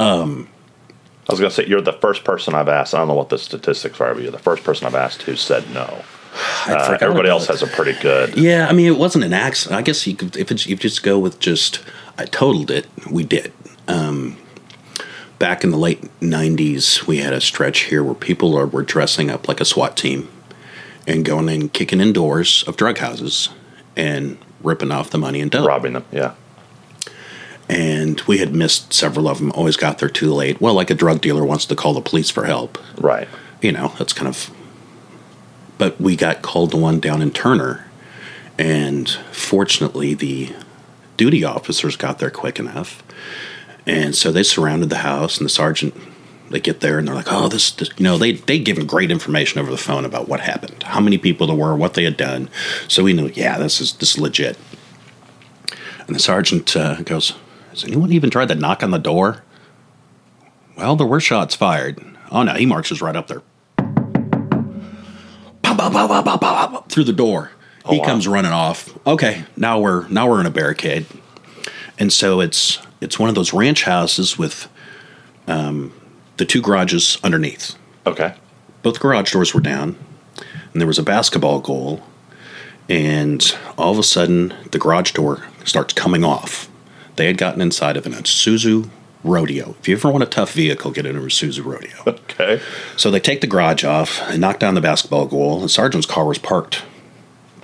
I 1.28 1.32
was 1.32 1.40
going 1.40 1.50
to 1.50 1.56
say 1.56 1.68
you're 1.68 1.82
the 1.82 1.94
first 1.94 2.24
person 2.24 2.56
I've 2.56 2.70
asked. 2.70 2.94
I 2.94 2.98
don't 3.00 3.08
know 3.08 3.14
what 3.14 3.30
the 3.30 3.38
statistics 3.38 4.00
are, 4.02 4.14
but 4.14 4.24
you're 4.24 4.32
the 4.32 4.40
first 4.40 4.64
person 4.64 4.88
I've 4.88 4.96
asked 4.96 5.24
who 5.24 5.36
said 5.36 5.70
no. 5.72 6.04
Uh, 6.68 6.98
everybody 7.02 7.30
else 7.30 7.44
it. 7.46 7.48
has 7.50 7.62
a 7.62 7.68
pretty 7.68 7.94
good. 8.02 8.36
Yeah, 8.38 8.68
I 8.68 8.74
mean, 8.74 8.88
it 8.88 8.98
wasn't 8.98 9.24
an 9.24 9.34
accident. 9.34 9.78
I 9.78 9.82
guess 9.82 10.06
you 10.06 10.16
could, 10.16 10.36
if 10.36 10.52
it's, 10.52 10.66
you 10.68 10.76
just 10.76 11.04
go 11.04 11.18
with 11.20 11.40
just, 11.40 11.82
I 12.18 12.26
totaled 12.26 12.72
it. 12.72 12.88
We 13.10 13.24
did. 13.24 13.54
Um, 13.88 14.38
back 15.40 15.64
in 15.64 15.70
the 15.72 15.78
late 15.78 16.02
'90s, 16.22 17.06
we 17.08 17.18
had 17.18 17.34
a 17.34 17.42
stretch 17.42 17.82
here 17.82 18.04
where 18.04 18.16
people 18.16 18.58
are, 18.58 18.66
were 18.66 18.84
dressing 18.84 19.30
up 19.30 19.48
like 19.48 19.62
a 19.62 19.66
SWAT 19.66 19.96
team 19.96 20.28
and 21.08 21.24
going 21.24 21.50
and 21.50 21.72
kicking 21.72 22.02
in 22.02 22.12
doors 22.14 22.64
of 22.68 22.78
drug 22.78 22.98
houses 22.98 23.50
and 23.96 24.38
ripping 24.62 24.92
off 24.92 25.12
the 25.12 25.18
money 25.20 25.40
and 25.42 25.52
dough. 25.52 25.66
Robbing 25.66 25.94
them, 25.94 26.06
yeah. 26.12 26.34
And 27.68 28.22
we 28.22 28.38
had 28.40 28.54
missed 28.54 28.94
several 28.94 29.28
of 29.28 29.40
them. 29.40 29.52
Always 29.54 29.76
got 29.78 29.98
there 29.98 30.10
too 30.10 30.32
late. 30.34 30.62
Well, 30.62 30.74
like 30.76 30.90
a 30.90 30.96
drug 30.96 31.22
dealer 31.22 31.44
wants 31.44 31.66
to 31.66 31.76
call 31.76 31.94
the 31.94 32.02
police 32.02 32.30
for 32.30 32.46
help 32.46 32.78
Right. 32.98 33.28
you 33.62 33.72
know, 33.72 33.94
that's 33.98 34.14
kind 34.14 34.28
of. 34.28 34.52
But 35.78 36.00
we 36.00 36.16
got 36.16 36.42
called 36.42 36.72
to 36.72 36.78
one 36.78 37.00
down 37.00 37.22
in 37.22 37.32
Turner, 37.32 37.86
and 38.58 39.10
fortunately, 39.32 40.14
the 40.14 40.54
duty 41.18 41.44
officers 41.44 41.96
got 41.96 42.20
there 42.20 42.30
quick 42.30 42.60
enough, 42.60 43.04
and 43.86 44.16
so 44.16 44.32
they 44.32 44.44
surrounded 44.44 44.90
the 44.90 44.98
house, 44.98 45.38
and 45.38 45.46
the 45.46 45.50
sergeant. 45.50 45.96
They 46.50 46.60
get 46.60 46.80
there 46.80 47.00
and 47.00 47.08
they're 47.08 47.16
like, 47.16 47.32
"Oh, 47.32 47.48
this, 47.50 47.72
this," 47.72 47.90
you 47.98 48.04
know." 48.04 48.20
They 48.20 48.34
they 48.34 48.60
given 48.60 48.86
great 48.86 49.10
information 49.10 49.60
over 49.60 49.72
the 49.72 49.78
phone 49.78 50.06
about 50.06 50.30
what 50.30 50.42
happened, 50.42 50.84
how 50.84 51.00
many 51.00 51.18
people 51.18 51.48
there 51.48 51.56
were, 51.56 51.76
what 51.76 51.96
they 51.96 52.04
had 52.04 52.18
done. 52.18 52.50
So 52.88 53.04
we 53.04 53.14
knew, 53.14 53.32
yeah, 53.34 53.58
this 53.58 53.82
is 53.82 53.94
this 53.94 54.12
is 54.12 54.20
legit. 54.20 54.56
And 56.08 56.16
the 56.16 56.20
sergeant 56.20 56.76
uh, 56.76 57.02
goes, 57.02 57.34
Has 57.72 57.84
anyone 57.84 58.12
even 58.12 58.30
tried 58.30 58.50
to 58.50 58.56
knock 58.56 58.84
on 58.84 58.92
the 58.92 59.00
door? 59.00 59.44
Well, 60.78 60.96
there 60.96 61.08
were 61.08 61.20
shots 61.20 61.56
fired. 61.56 62.04
Oh 62.32 62.44
no, 62.44 62.54
he 62.54 62.66
marches 62.66 63.02
right 63.02 63.16
up 63.16 63.28
there. 63.28 63.42
Pow, 65.76 65.90
pow, 65.90 66.08
pow, 66.08 66.22
pow, 66.22 66.38
pow, 66.38 66.38
pow, 66.38 66.68
pow, 66.68 66.82
through 66.90 67.04
the 67.04 67.14
door. 67.14 67.52
he 67.90 68.00
wow. 68.00 68.06
comes 68.06 68.28
running 68.28 68.52
off. 68.52 68.98
Okay, 69.06 69.44
now 69.58 69.80
we're 69.80 70.08
now 70.10 70.30
we're 70.30 70.40
in 70.40 70.46
a 70.46 70.52
barricade. 70.52 71.06
And 72.00 72.12
so 72.12 72.40
it's 72.42 72.80
it's 73.02 73.20
one 73.20 73.30
of 73.30 73.36
those 73.36 73.54
ranch 73.54 73.84
houses 73.84 74.38
with 74.38 74.70
um, 75.48 75.94
the 76.38 76.46
two 76.46 76.62
garages 76.62 77.18
underneath. 77.24 77.76
Okay. 78.06 78.34
Both 78.84 79.00
garage 79.00 79.32
doors 79.32 79.54
were 79.54 79.62
down, 79.62 79.98
and 80.72 80.82
there 80.82 80.88
was 80.88 81.00
a 81.00 81.04
basketball 81.04 81.60
goal. 81.60 82.04
And 82.88 83.44
all 83.78 83.92
of 83.92 83.98
a 83.98 84.04
sudden, 84.04 84.54
the 84.72 84.78
garage 84.78 85.12
door 85.12 85.44
starts 85.64 85.94
coming 85.94 86.24
off. 86.24 86.70
They 87.16 87.26
had 87.26 87.38
gotten 87.38 87.62
inside 87.62 87.98
of 87.98 88.06
an 88.06 88.14
Isuzu 88.14 88.90
Rodeo. 89.26 89.76
If 89.80 89.88
you 89.88 89.96
ever 89.96 90.12
want 90.12 90.24
a 90.24 90.28
tough 90.28 90.54
vehicle, 90.54 90.92
get 90.92 91.06
into 91.06 91.22
a 91.22 91.26
Isuzu 91.26 91.64
Rodeo. 91.64 92.16
Okay. 92.36 92.62
So 92.98 93.12
they 93.12 93.22
take 93.22 93.40
the 93.40 93.48
garage 93.48 93.86
off 93.86 94.22
and 94.24 94.42
knock 94.42 94.60
down 94.60 94.76
the 94.76 94.82
basketball 94.82 95.26
goal. 95.26 95.62
The 95.62 95.70
sergeant's 95.70 96.06
car 96.06 96.26
was 96.26 96.38
parked 96.38 96.84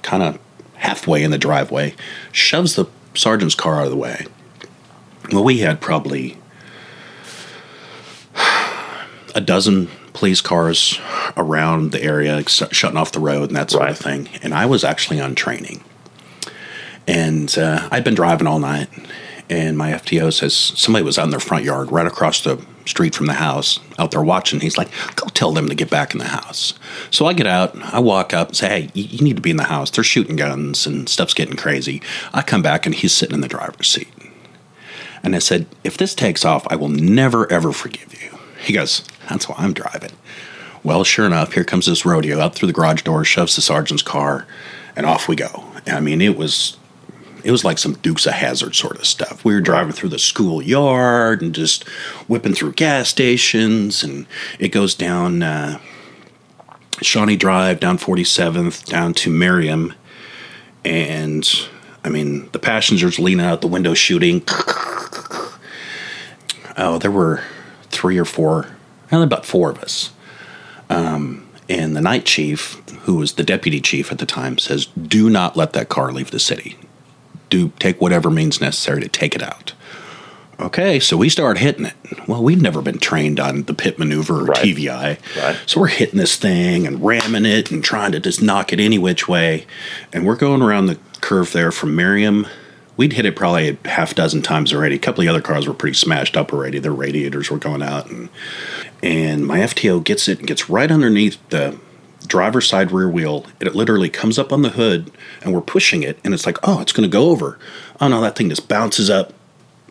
kind 0.02 0.24
of 0.24 0.40
halfway 0.76 1.24
in 1.24 1.32
the 1.32 1.38
driveway, 1.38 1.94
shoves 2.32 2.76
the 2.76 2.86
sergeant's 3.14 3.54
car 3.54 3.82
out 3.82 3.86
of 3.86 3.92
the 3.92 3.98
way. 3.98 4.26
Well, 5.32 5.44
we 5.44 5.58
had 5.58 5.82
probably 5.82 6.38
a 9.36 9.42
dozen 9.42 9.90
police 10.14 10.42
cars 10.42 11.00
around 11.36 11.92
the 11.92 12.02
area, 12.02 12.42
shutting 12.48 12.98
off 12.98 13.12
the 13.12 13.20
road 13.20 13.50
and 13.50 13.56
that 13.56 13.72
sort 13.72 13.90
of 13.90 13.98
thing. 13.98 14.30
And 14.42 14.54
I 14.54 14.66
was 14.66 14.84
actually 14.84 15.20
on 15.20 15.36
training. 15.36 15.84
And 17.08 17.58
uh, 17.58 17.90
I'd 17.92 18.04
been 18.04 18.16
driving 18.16 18.48
all 18.48 18.60
night, 18.60 18.90
and 19.52 19.78
my 19.78 19.92
FTO 19.92 20.32
says 20.32 20.56
somebody 20.56 21.04
was 21.04 21.20
out 21.20 21.26
in 21.26 21.30
their 21.30 21.40
front 21.42 21.66
yard 21.66 21.92
right 21.92 22.08
across 22.08 22.42
the 22.42 22.66
street 22.86 23.14
from 23.14 23.26
the 23.26 23.34
house 23.34 23.82
out 24.00 24.12
there 24.12 24.24
watching. 24.24 24.62
He's 24.62 24.78
like, 24.78 24.88
go 25.18 25.28
tell 25.28 25.52
them 25.52 25.68
to 25.68 25.76
get 25.76 25.90
back 25.90 26.14
in 26.14 26.20
the 26.20 26.28
house. 26.30 26.74
So 27.12 27.26
I 27.26 27.34
get 27.34 27.48
out, 27.48 27.76
I 27.94 28.00
walk 28.00 28.34
up 28.34 28.48
and 28.48 28.58
say, 28.58 28.68
hey, 28.70 28.90
you, 28.94 29.22
need 29.22 29.36
to 29.36 29.42
be 29.42 29.52
in 29.52 29.58
the 29.58 29.64
house. 29.64 29.92
They're 29.92 30.06
shooting 30.06 30.38
guns 30.38 30.88
and 30.88 31.10
stuff's 31.10 31.34
getting 31.34 31.58
crazy. 31.58 32.02
I 32.34 32.44
come 32.44 32.62
back, 32.62 32.86
and 32.86 32.96
he's 32.96 33.12
sitting 33.12 33.36
in 33.36 33.42
the 33.42 33.50
driver's 33.50 33.90
seat. 33.90 34.08
And 35.22 35.36
I 35.36 35.40
said, 35.40 35.68
if 35.84 35.98
this 35.98 36.16
takes 36.16 36.46
off, 36.46 36.66
I 36.70 36.78
will 36.78 36.90
never, 36.90 37.52
ever 37.52 37.74
forgive 37.74 38.24
you. 38.24 38.40
He 38.62 38.72
goes, 38.72 39.04
that's 39.28 39.50
why 39.50 39.58
I'm 39.58 39.74
driving. 39.74 40.14
Well, 40.82 41.04
sure 41.04 41.26
enough, 41.26 41.54
here 41.54 41.66
comes 41.66 41.88
this 41.88 42.06
rodeo 42.06 42.40
out 42.40 42.56
through 42.56 42.68
the 42.68 42.74
garage 42.74 43.02
door, 43.02 43.26
shoves 43.26 43.58
the 43.58 43.62
sergeant's 43.62 44.02
car, 44.02 44.48
and 44.96 45.06
off 45.06 45.28
we 45.28 45.36
go. 45.36 45.66
I 45.88 46.00
mean, 46.00 46.22
it 46.22 46.38
was 46.38 46.78
it 47.44 47.52
was 47.52 47.64
like 47.64 47.78
some 47.78 47.94
Dukes 47.96 48.26
of 48.26 48.34
Hazzard 48.34 48.76
sort 48.76 48.98
of 48.98 49.06
stuff. 49.06 49.44
We 49.44 49.54
were 49.54 49.62
driving 49.62 49.94
through 49.94 50.10
the 50.10 50.20
schoolyard 50.20 51.42
and 51.42 51.54
just 51.54 51.88
whipping 52.28 52.54
through 52.54 52.74
gas 52.74 53.10
stations, 53.10 54.04
and 54.04 54.26
it 54.60 54.70
goes 54.70 54.96
down 54.96 55.44
uh, 55.44 55.80
Shawnee 57.02 57.36
Drive, 57.36 57.80
down 57.80 57.98
47th, 57.98 58.86
down 58.86 59.14
to 59.16 59.30
Merriam, 59.30 59.94
and 60.84 61.50
I 62.04 62.10
mean, 62.10 62.50
the 62.52 62.60
passengers 62.60 63.20
leaning 63.20 63.46
out 63.46 63.62
the 63.62 63.68
window 63.68 63.94
shooting. 63.94 64.44
Oh, 66.78 66.98
there 66.98 67.12
were 67.12 67.44
three 67.90 68.18
or 68.18 68.26
four, 68.26 68.68
and 69.12 69.24
about 69.24 69.46
four 69.46 69.70
of 69.70 69.80
us. 69.80 70.12
Um, 70.90 71.48
and 71.70 71.96
the 71.96 72.02
night 72.02 72.26
chief, 72.26 72.82
who 73.02 73.16
was 73.16 73.34
the 73.34 73.44
deputy 73.44 73.80
chief 73.80 74.12
at 74.12 74.18
the 74.18 74.26
time, 74.26 74.58
says, 74.58 74.86
"Do 74.86 75.30
not 75.30 75.56
let 75.56 75.74
that 75.74 75.90
car 75.90 76.12
leave 76.12 76.32
the 76.32 76.40
city. 76.40 76.78
Do 77.52 77.72
take 77.78 78.02
whatever 78.02 78.32
means 78.32 78.60
necessary 78.60 79.02
to 79.02 79.08
take 79.08 79.36
it 79.36 79.44
out." 79.44 79.74
Okay, 80.60 81.00
so 81.00 81.18
we 81.18 81.28
start 81.28 81.58
hitting 81.58 81.86
it. 81.86 81.96
Well, 82.28 82.44
we'd 82.44 82.62
never 82.62 82.84
been 82.84 83.00
trained 83.00 83.40
on 83.40 83.64
the 83.64 83.74
pit 83.74 83.98
maneuver 83.98 84.42
or 84.42 84.46
Right. 84.46 84.64
TVI. 84.64 85.18
Right. 85.42 85.58
So 85.66 85.80
we're 85.82 85.88
hitting 85.88 86.20
this 86.20 86.36
thing 86.36 86.86
and 86.86 87.04
ramming 87.04 87.46
it 87.46 87.72
and 87.72 87.84
trying 87.84 88.12
to 88.12 88.20
just 88.20 88.44
knock 88.44 88.72
it 88.72 88.80
any 88.80 89.00
which 89.00 89.28
way. 89.28 89.66
And 90.14 90.24
we're 90.24 90.36
going 90.36 90.62
around 90.62 90.86
the 90.86 90.98
curve 91.20 91.52
there 91.52 91.72
from 91.72 91.96
Merriam. 91.96 92.46
We'd 92.96 93.14
hit 93.14 93.26
it 93.26 93.36
probably 93.36 93.70
a 93.84 93.88
half 93.90 94.14
dozen 94.14 94.44
times 94.44 94.72
already. 94.72 94.96
A 94.96 95.00
couple 95.00 95.22
of 95.22 95.26
the 95.26 95.30
other 95.30 95.42
cars 95.42 95.68
were 95.68 95.74
pretty 95.74 95.96
smashed 95.96 96.38
up 96.38 96.54
already. 96.54 96.78
Their 96.78 96.94
radiators 96.94 97.50
were 97.50 97.58
going 97.58 97.82
out. 97.82 98.12
And, 98.12 98.30
and 99.02 99.48
my 99.48 99.60
FTO 99.62 100.04
gets 100.04 100.28
it 100.28 100.38
and 100.40 100.48
gets 100.48 100.70
right 100.70 100.92
underneath 100.92 101.38
the 101.50 101.76
driver's 102.32 102.68
side 102.68 102.92
rear 102.92 103.10
wheel. 103.10 103.46
And 103.60 103.68
it 103.68 103.76
literally 103.76 104.10
comes 104.10 104.40
up 104.40 104.52
on 104.54 104.62
the 104.62 104.70
hood 104.70 105.12
and 105.44 105.54
we're 105.54 105.62
pushing 105.62 106.02
it. 106.02 106.18
And 106.24 106.34
it's 106.34 106.46
like, 106.46 106.58
oh, 106.64 106.80
it's 106.82 106.94
going 106.94 107.08
to 107.10 107.12
go 107.12 107.30
over. 107.30 107.60
Oh, 108.00 108.08
no, 108.08 108.22
that 108.22 108.36
thing 108.36 108.50
just 108.50 108.68
bounces 108.70 109.10
up, 109.10 109.34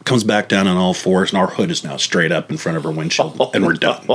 comes 0.05 0.25
back 0.25 0.49
down 0.49 0.67
on 0.67 0.77
all 0.77 0.95
fours. 0.95 1.31
And 1.31 1.39
our 1.39 1.49
hood 1.49 1.71
is 1.71 1.85
now 1.85 1.97
straight 1.99 2.33
up 2.33 2.51
in 2.51 2.57
front 2.57 2.79
of 2.79 2.87
our 2.87 2.93
windshield. 2.93 3.51
and 3.55 3.65
we're 3.65 3.75
done. 3.75 4.07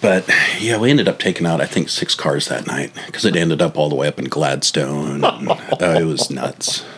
But 0.00 0.28
yeah, 0.60 0.78
we 0.78 0.90
ended 0.90 1.08
up 1.08 1.18
taking 1.18 1.46
out 1.46 1.62
I 1.62 1.66
think 1.66 1.88
six 1.88 2.14
cars 2.14 2.48
that 2.48 2.66
night 2.66 2.92
because 3.06 3.24
it 3.24 3.36
ended 3.36 3.62
up 3.62 3.78
all 3.78 3.88
the 3.88 3.94
way 3.94 4.06
up 4.06 4.18
in 4.18 4.26
Gladstone. 4.26 5.24
And, 5.24 5.48
uh, 5.48 5.56
it 5.98 6.04
was 6.04 6.30
nuts. 6.30 6.84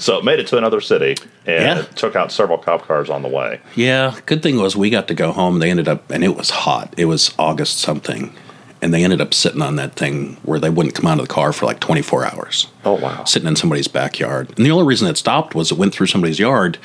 So 0.00 0.18
it 0.18 0.24
made 0.24 0.40
it 0.40 0.48
to 0.48 0.58
another 0.58 0.80
city 0.80 1.14
and 1.46 1.78
Yeah. 1.78 1.82
took 1.94 2.16
out 2.16 2.32
several 2.32 2.58
cop 2.58 2.86
cars 2.86 3.08
on 3.08 3.22
the 3.22 3.28
way. 3.28 3.60
Yeah, 3.76 4.18
good 4.26 4.42
thing 4.42 4.56
was 4.60 4.76
we 4.76 4.90
got 4.90 5.06
to 5.08 5.14
go 5.14 5.30
home. 5.32 5.60
They 5.60 5.70
ended 5.70 5.86
up, 5.88 6.10
and 6.10 6.24
it 6.24 6.36
was 6.36 6.50
hot. 6.50 6.92
It 6.98 7.04
was 7.06 7.32
August 7.38 7.78
something, 7.78 8.34
and 8.82 8.92
they 8.92 9.04
ended 9.04 9.20
up 9.20 9.32
sitting 9.32 9.62
on 9.62 9.76
that 9.76 9.94
thing 9.94 10.36
where 10.42 10.60
they 10.60 10.70
wouldn't 10.70 10.94
come 10.94 11.06
out 11.06 11.18
of 11.18 11.26
the 11.28 11.32
car 11.32 11.52
for 11.52 11.66
like 11.66 11.80
24 11.80 12.26
hours. 12.26 12.68
Oh, 12.84 12.94
wow. 12.94 13.24
Sitting 13.24 13.48
in 13.48 13.56
somebody's 13.56 13.88
backyard. 13.88 14.52
And 14.56 14.66
the 14.66 14.70
only 14.70 14.84
reason 14.84 15.08
it 15.08 15.16
stopped 15.16 15.54
was 15.54 15.72
it 15.72 15.78
went 15.78 15.94
through 15.94 16.08
somebody's 16.08 16.38
yard 16.38 16.78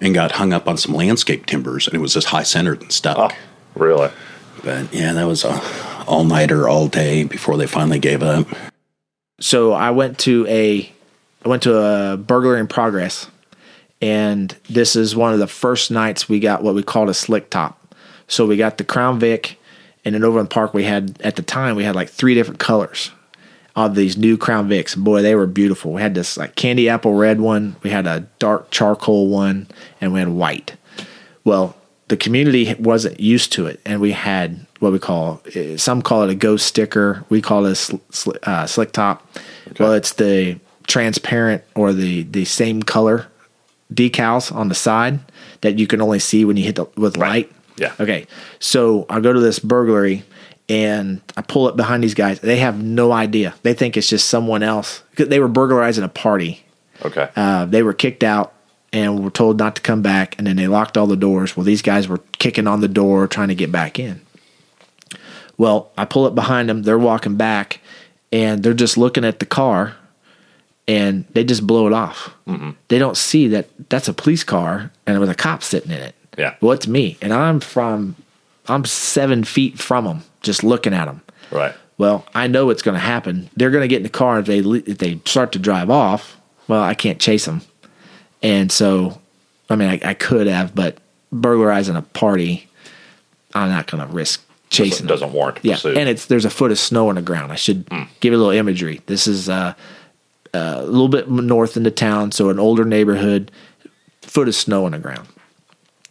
and 0.00 0.14
got 0.14 0.32
hung 0.32 0.52
up 0.52 0.68
on 0.68 0.76
some 0.76 0.94
landscape 0.94 1.46
timbers, 1.46 1.86
and 1.86 1.94
it 1.94 2.00
was 2.00 2.14
just 2.14 2.28
high 2.28 2.42
centered 2.42 2.82
and 2.82 2.92
stuck. 2.92 3.16
Oh, 3.18 3.36
really? 3.74 4.10
But 4.64 4.92
yeah, 4.92 5.12
that 5.12 5.26
was 5.26 5.44
a 5.44 5.60
all 6.06 6.24
nighter 6.24 6.68
all 6.68 6.88
day 6.88 7.24
before 7.24 7.56
they 7.56 7.66
finally 7.66 7.98
gave 7.98 8.22
up. 8.22 8.46
So 9.40 9.72
I 9.72 9.90
went 9.90 10.18
to 10.20 10.46
a 10.48 10.90
I 11.44 11.48
went 11.48 11.62
to 11.62 11.78
a 11.78 12.16
burglary 12.16 12.58
in 12.58 12.66
progress, 12.66 13.28
and 14.02 14.56
this 14.68 14.96
is 14.96 15.14
one 15.14 15.32
of 15.32 15.38
the 15.38 15.46
first 15.46 15.90
nights 15.92 16.28
we 16.28 16.40
got 16.40 16.62
what 16.62 16.74
we 16.74 16.82
called 16.82 17.08
a 17.08 17.14
slick 17.14 17.50
top. 17.50 17.94
So 18.26 18.46
we 18.46 18.56
got 18.56 18.78
the 18.78 18.84
Crown 18.84 19.20
Vic, 19.20 19.58
and 20.06 20.14
then 20.14 20.24
over 20.24 20.38
in 20.38 20.44
the 20.44 20.48
park 20.48 20.72
we 20.72 20.84
had 20.84 21.20
at 21.20 21.34
the 21.36 21.42
time 21.42 21.74
we 21.76 21.84
had 21.84 21.96
like 21.96 22.08
three 22.08 22.34
different 22.34 22.60
colors 22.60 23.10
of 23.74 23.94
these 23.94 24.16
new 24.16 24.38
Crown 24.38 24.70
Vics. 24.70 24.96
Boy, 24.96 25.20
they 25.20 25.34
were 25.34 25.46
beautiful. 25.46 25.92
We 25.92 26.00
had 26.00 26.14
this 26.14 26.38
like 26.38 26.54
candy 26.54 26.88
apple 26.88 27.12
red 27.12 27.40
one, 27.40 27.76
we 27.82 27.90
had 27.90 28.06
a 28.06 28.20
dark 28.38 28.70
charcoal 28.70 29.28
one, 29.28 29.66
and 30.00 30.14
we 30.14 30.20
had 30.20 30.28
white. 30.28 30.76
Well, 31.44 31.76
the 32.08 32.16
community 32.16 32.72
wasn't 32.78 33.18
used 33.18 33.52
to 33.52 33.66
it, 33.66 33.80
and 33.84 34.00
we 34.00 34.12
had 34.12 34.64
what 34.78 34.92
we 34.92 34.98
call 35.00 35.42
eh, 35.54 35.76
some 35.76 36.02
call 36.02 36.22
it 36.22 36.30
a 36.30 36.34
ghost 36.34 36.66
sticker. 36.66 37.24
We 37.28 37.42
call 37.42 37.66
it 37.66 37.72
a 37.72 37.74
sl- 37.74 37.96
sl- 38.10 38.30
uh, 38.44 38.66
slick 38.66 38.92
top. 38.92 39.26
Well, 39.80 39.92
it's 39.92 40.12
the 40.12 40.60
transparent 40.86 41.64
or 41.74 41.92
the 41.92 42.22
the 42.22 42.44
same 42.44 42.82
color 42.82 43.26
decals 43.92 44.54
on 44.54 44.68
the 44.68 44.74
side 44.74 45.18
that 45.62 45.78
you 45.78 45.88
can 45.88 46.00
only 46.00 46.20
see 46.20 46.44
when 46.44 46.56
you 46.56 46.64
hit 46.64 46.76
the 46.76 46.86
with 46.96 47.16
light. 47.16 47.50
Yeah. 47.76 47.94
Okay. 48.00 48.26
So 48.58 49.06
I 49.08 49.20
go 49.20 49.32
to 49.32 49.40
this 49.40 49.58
burglary 49.58 50.24
and 50.68 51.20
I 51.36 51.42
pull 51.42 51.66
up 51.66 51.76
behind 51.76 52.02
these 52.02 52.14
guys. 52.14 52.40
They 52.40 52.56
have 52.58 52.82
no 52.82 53.12
idea. 53.12 53.54
They 53.62 53.74
think 53.74 53.96
it's 53.96 54.08
just 54.08 54.28
someone 54.28 54.62
else. 54.62 55.02
They 55.16 55.40
were 55.40 55.48
burglarizing 55.48 56.04
a 56.04 56.08
party. 56.08 56.64
Okay. 57.04 57.28
Uh, 57.36 57.66
they 57.66 57.82
were 57.82 57.92
kicked 57.92 58.24
out 58.24 58.52
and 58.92 59.22
were 59.22 59.30
told 59.30 59.58
not 59.58 59.76
to 59.76 59.82
come 59.82 60.00
back, 60.00 60.36
and 60.38 60.46
then 60.46 60.56
they 60.56 60.68
locked 60.68 60.96
all 60.96 61.06
the 61.06 61.16
doors. 61.16 61.56
Well, 61.56 61.64
these 61.64 61.82
guys 61.82 62.08
were 62.08 62.20
kicking 62.38 62.66
on 62.66 62.80
the 62.80 62.88
door 62.88 63.26
trying 63.26 63.48
to 63.48 63.54
get 63.54 63.70
back 63.70 63.98
in. 63.98 64.20
Well, 65.58 65.90
I 65.98 66.04
pull 66.04 66.24
up 66.24 66.34
behind 66.34 66.68
them. 66.68 66.82
They're 66.82 66.98
walking 66.98 67.36
back, 67.36 67.80
and 68.32 68.62
they're 68.62 68.74
just 68.74 68.96
looking 68.96 69.24
at 69.24 69.38
the 69.38 69.46
car, 69.46 69.96
and 70.88 71.26
they 71.32 71.44
just 71.44 71.66
blow 71.66 71.86
it 71.86 71.92
off. 71.92 72.34
They 72.88 72.98
don't 72.98 73.16
see 73.16 73.48
that 73.48 73.68
that's 73.90 74.08
a 74.08 74.14
police 74.14 74.44
car 74.44 74.90
and 75.06 75.20
with 75.20 75.30
a 75.30 75.34
cop 75.34 75.62
sitting 75.62 75.90
in 75.90 75.98
it. 75.98 76.14
Yeah. 76.36 76.54
Well, 76.60 76.72
it's 76.72 76.86
me, 76.86 77.16
and 77.22 77.32
I'm 77.32 77.60
from, 77.60 78.16
I'm 78.68 78.84
seven 78.84 79.44
feet 79.44 79.78
from 79.78 80.04
them, 80.04 80.24
just 80.42 80.62
looking 80.64 80.92
at 80.94 81.06
them. 81.06 81.22
right. 81.50 81.74
Well, 81.98 82.26
I 82.34 82.46
know 82.46 82.66
what's 82.66 82.82
going 82.82 82.94
to 82.96 83.00
happen. 83.00 83.48
They're 83.56 83.70
going 83.70 83.80
to 83.80 83.88
get 83.88 83.96
in 83.98 84.02
the 84.02 84.10
car 84.10 84.38
if 84.38 84.44
they 84.44 84.58
if 84.58 84.98
they 84.98 85.18
start 85.24 85.52
to 85.52 85.58
drive 85.58 85.88
off. 85.88 86.38
Well, 86.68 86.82
I 86.82 86.92
can't 86.92 87.18
chase 87.18 87.46
them, 87.46 87.62
and 88.42 88.70
so, 88.70 89.18
I 89.70 89.76
mean, 89.76 89.88
I, 89.88 90.10
I 90.10 90.14
could 90.14 90.46
have, 90.46 90.74
but 90.74 90.98
burglarizing 91.32 91.96
a 91.96 92.02
party, 92.02 92.68
I'm 93.54 93.70
not 93.70 93.86
going 93.90 94.06
to 94.06 94.12
risk 94.12 94.44
chasing. 94.68 95.06
them. 95.06 95.14
doesn't 95.14 95.32
warrant 95.32 95.60
Yeah, 95.62 95.76
pursuit. 95.76 95.96
and 95.96 96.06
it's 96.06 96.26
there's 96.26 96.44
a 96.44 96.50
foot 96.50 96.70
of 96.70 96.78
snow 96.78 97.08
on 97.08 97.14
the 97.14 97.22
ground. 97.22 97.50
I 97.50 97.54
should 97.56 97.88
give 98.20 98.32
you 98.32 98.36
a 98.36 98.42
little 98.42 98.50
imagery. 98.52 99.00
This 99.06 99.26
is 99.26 99.48
uh, 99.48 99.72
uh, 100.52 100.74
a 100.80 100.82
little 100.84 101.08
bit 101.08 101.30
north 101.30 101.78
into 101.78 101.90
town, 101.90 102.30
so 102.30 102.50
an 102.50 102.58
older 102.58 102.84
neighborhood, 102.84 103.50
foot 104.20 104.48
of 104.48 104.54
snow 104.54 104.84
on 104.84 104.92
the 104.92 104.98
ground. 104.98 105.28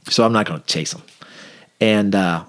So 0.09 0.25
I'm 0.25 0.33
not 0.33 0.45
going 0.45 0.61
to 0.61 0.67
chase 0.67 0.93
them, 0.93 1.03
and 1.81 2.13
uh, 2.13 2.45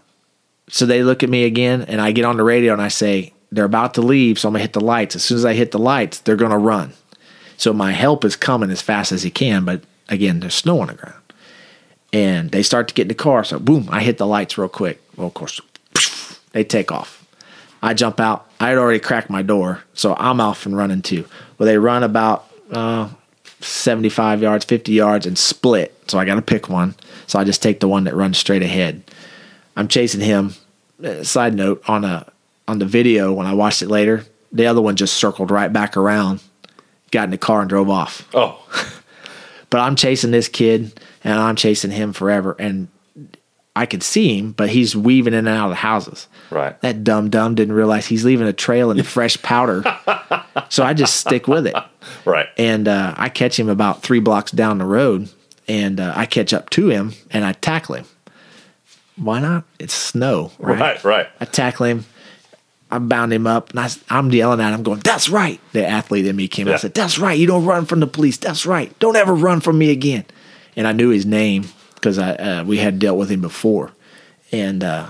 so 0.68 0.86
they 0.86 1.02
look 1.02 1.22
at 1.22 1.30
me 1.30 1.44
again, 1.44 1.82
and 1.82 2.00
I 2.00 2.12
get 2.12 2.24
on 2.24 2.36
the 2.36 2.42
radio 2.42 2.72
and 2.72 2.82
I 2.82 2.88
say, 2.88 3.32
They're 3.52 3.64
about 3.64 3.94
to 3.94 4.02
leave, 4.02 4.38
so 4.38 4.48
I'm 4.48 4.54
gonna 4.54 4.62
hit 4.62 4.72
the 4.72 4.80
lights. 4.80 5.16
As 5.16 5.24
soon 5.24 5.38
as 5.38 5.44
I 5.44 5.54
hit 5.54 5.70
the 5.70 5.78
lights, 5.78 6.20
they're 6.20 6.36
gonna 6.36 6.58
run. 6.58 6.92
So 7.56 7.72
my 7.72 7.92
help 7.92 8.24
is 8.24 8.36
coming 8.36 8.70
as 8.70 8.82
fast 8.82 9.12
as 9.12 9.22
he 9.22 9.30
can, 9.30 9.64
but 9.64 9.82
again, 10.08 10.40
there's 10.40 10.54
snow 10.54 10.80
on 10.80 10.88
the 10.88 10.94
ground. 10.94 11.14
And 12.12 12.50
they 12.50 12.62
start 12.62 12.88
to 12.88 12.94
get 12.94 13.02
in 13.02 13.08
the 13.08 13.14
car. 13.14 13.44
So, 13.44 13.58
boom, 13.58 13.88
I 13.90 14.02
hit 14.02 14.18
the 14.18 14.26
lights 14.26 14.56
real 14.56 14.68
quick. 14.68 15.02
Well, 15.16 15.26
of 15.26 15.34
course, 15.34 15.60
they 16.52 16.64
take 16.64 16.92
off. 16.92 17.26
I 17.82 17.94
jump 17.94 18.20
out. 18.20 18.48
I 18.58 18.70
had 18.70 18.78
already 18.78 19.00
cracked 19.00 19.28
my 19.28 19.42
door. 19.42 19.82
So 19.92 20.14
I'm 20.18 20.40
off 20.40 20.66
and 20.66 20.76
running 20.76 21.02
too. 21.02 21.26
Well, 21.58 21.66
they 21.66 21.78
run 21.78 22.02
about 22.02 22.46
uh, 22.70 23.08
75 23.60 24.42
yards, 24.42 24.64
50 24.64 24.92
yards, 24.92 25.26
and 25.26 25.36
split. 25.38 25.94
So 26.08 26.18
I 26.18 26.24
got 26.24 26.36
to 26.36 26.42
pick 26.42 26.68
one. 26.68 26.94
So 27.26 27.38
I 27.38 27.44
just 27.44 27.62
take 27.62 27.80
the 27.80 27.88
one 27.88 28.04
that 28.04 28.14
runs 28.14 28.38
straight 28.38 28.62
ahead. 28.62 29.02
I'm 29.76 29.88
chasing 29.88 30.20
him. 30.20 30.54
Uh, 31.02 31.22
Side 31.24 31.54
note 31.54 31.82
on 31.88 32.04
a 32.04 32.30
on 32.68 32.78
the 32.78 32.86
video 32.86 33.32
when 33.32 33.46
I 33.46 33.54
watched 33.54 33.82
it 33.82 33.88
later, 33.88 34.24
the 34.52 34.66
other 34.66 34.80
one 34.82 34.96
just 34.96 35.14
circled 35.14 35.50
right 35.50 35.72
back 35.72 35.96
around, 35.96 36.40
got 37.12 37.24
in 37.24 37.30
the 37.30 37.38
car 37.38 37.60
and 37.60 37.68
drove 37.68 37.88
off. 37.90 38.28
Oh, 38.34 38.60
But 39.70 39.80
I'm 39.80 39.96
chasing 39.96 40.30
this 40.30 40.48
kid 40.48 40.98
and 41.24 41.38
I'm 41.38 41.56
chasing 41.56 41.90
him 41.90 42.12
forever. 42.12 42.54
And 42.58 42.88
I 43.74 43.86
could 43.86 44.02
see 44.02 44.38
him, 44.38 44.52
but 44.52 44.70
he's 44.70 44.96
weaving 44.96 45.34
in 45.34 45.40
and 45.40 45.48
out 45.48 45.66
of 45.66 45.70
the 45.70 45.76
houses. 45.76 46.28
Right. 46.50 46.80
That 46.80 47.04
dumb 47.04 47.30
dumb 47.30 47.54
didn't 47.54 47.74
realize 47.74 48.06
he's 48.06 48.24
leaving 48.24 48.46
a 48.46 48.52
trail 48.52 48.90
in 48.90 48.96
the 48.96 49.04
fresh 49.04 49.40
powder. 49.42 49.82
so 50.68 50.84
I 50.84 50.94
just 50.94 51.16
stick 51.16 51.46
with 51.48 51.66
it. 51.66 51.74
Right. 52.24 52.48
And 52.56 52.88
uh, 52.88 53.14
I 53.16 53.28
catch 53.28 53.58
him 53.58 53.68
about 53.68 54.02
three 54.02 54.20
blocks 54.20 54.50
down 54.50 54.78
the 54.78 54.84
road, 54.84 55.28
and 55.68 56.00
uh, 56.00 56.12
I 56.16 56.26
catch 56.26 56.52
up 56.52 56.70
to 56.70 56.88
him 56.88 57.12
and 57.30 57.44
I 57.44 57.52
tackle 57.52 57.96
him. 57.96 58.04
Why 59.16 59.40
not? 59.40 59.64
It's 59.78 59.94
snow, 59.94 60.52
right? 60.58 60.78
Right. 60.78 61.04
Right. 61.04 61.28
I 61.40 61.46
tackle 61.46 61.86
him. 61.86 62.04
I 62.90 62.98
bound 62.98 63.32
him 63.32 63.46
up, 63.46 63.70
and 63.70 63.80
I, 63.80 63.90
am 64.10 64.30
yelling 64.30 64.60
at 64.60 64.72
him, 64.72 64.84
going, 64.84 65.00
"That's 65.00 65.28
right!" 65.28 65.60
The 65.72 65.84
athlete 65.84 66.26
in 66.26 66.36
me 66.36 66.46
came. 66.46 66.68
Yeah. 66.68 66.74
I 66.74 66.76
said, 66.76 66.94
"That's 66.94 67.18
right! 67.18 67.36
You 67.36 67.46
don't 67.46 67.64
run 67.64 67.84
from 67.84 67.98
the 67.98 68.06
police. 68.06 68.36
That's 68.36 68.64
right! 68.64 68.96
Don't 69.00 69.16
ever 69.16 69.34
run 69.34 69.60
from 69.60 69.76
me 69.76 69.90
again." 69.90 70.24
And 70.76 70.86
I 70.86 70.92
knew 70.92 71.08
his 71.08 71.26
name 71.26 71.64
because 71.94 72.18
I 72.18 72.34
uh, 72.34 72.64
we 72.64 72.78
had 72.78 73.00
dealt 73.00 73.18
with 73.18 73.28
him 73.28 73.40
before, 73.40 73.90
and 74.52 74.84
uh, 74.84 75.08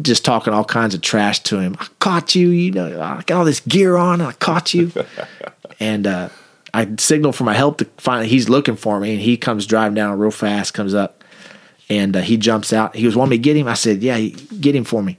just 0.00 0.24
talking 0.24 0.52
all 0.52 0.64
kinds 0.64 0.94
of 0.94 1.00
trash 1.00 1.40
to 1.40 1.58
him. 1.58 1.76
I 1.78 1.86
caught 1.98 2.34
you. 2.34 2.48
You 2.48 2.70
know, 2.70 3.00
I 3.00 3.22
got 3.26 3.38
all 3.38 3.44
this 3.44 3.60
gear 3.60 3.96
on. 3.96 4.20
And 4.20 4.28
I 4.28 4.32
caught 4.32 4.74
you, 4.74 4.92
and 5.80 6.06
uh, 6.06 6.28
I 6.72 6.88
signal 6.98 7.32
for 7.32 7.44
my 7.44 7.54
help 7.54 7.78
to 7.78 7.84
find. 7.98 8.26
He's 8.26 8.48
looking 8.48 8.76
for 8.76 9.00
me, 9.00 9.12
and 9.12 9.20
he 9.20 9.36
comes 9.36 9.66
driving 9.66 9.94
down 9.94 10.18
real 10.18 10.30
fast. 10.30 10.74
Comes 10.74 10.94
up, 10.94 11.24
and 11.88 12.16
uh, 12.16 12.20
he 12.20 12.36
jumps 12.36 12.72
out. 12.72 12.94
He 12.94 13.06
was 13.06 13.16
wanting 13.16 13.30
me 13.30 13.36
to 13.38 13.42
get 13.42 13.56
him. 13.56 13.68
I 13.68 13.74
said, 13.74 14.02
"Yeah, 14.02 14.18
get 14.18 14.74
him 14.74 14.84
for 14.84 15.02
me." 15.02 15.18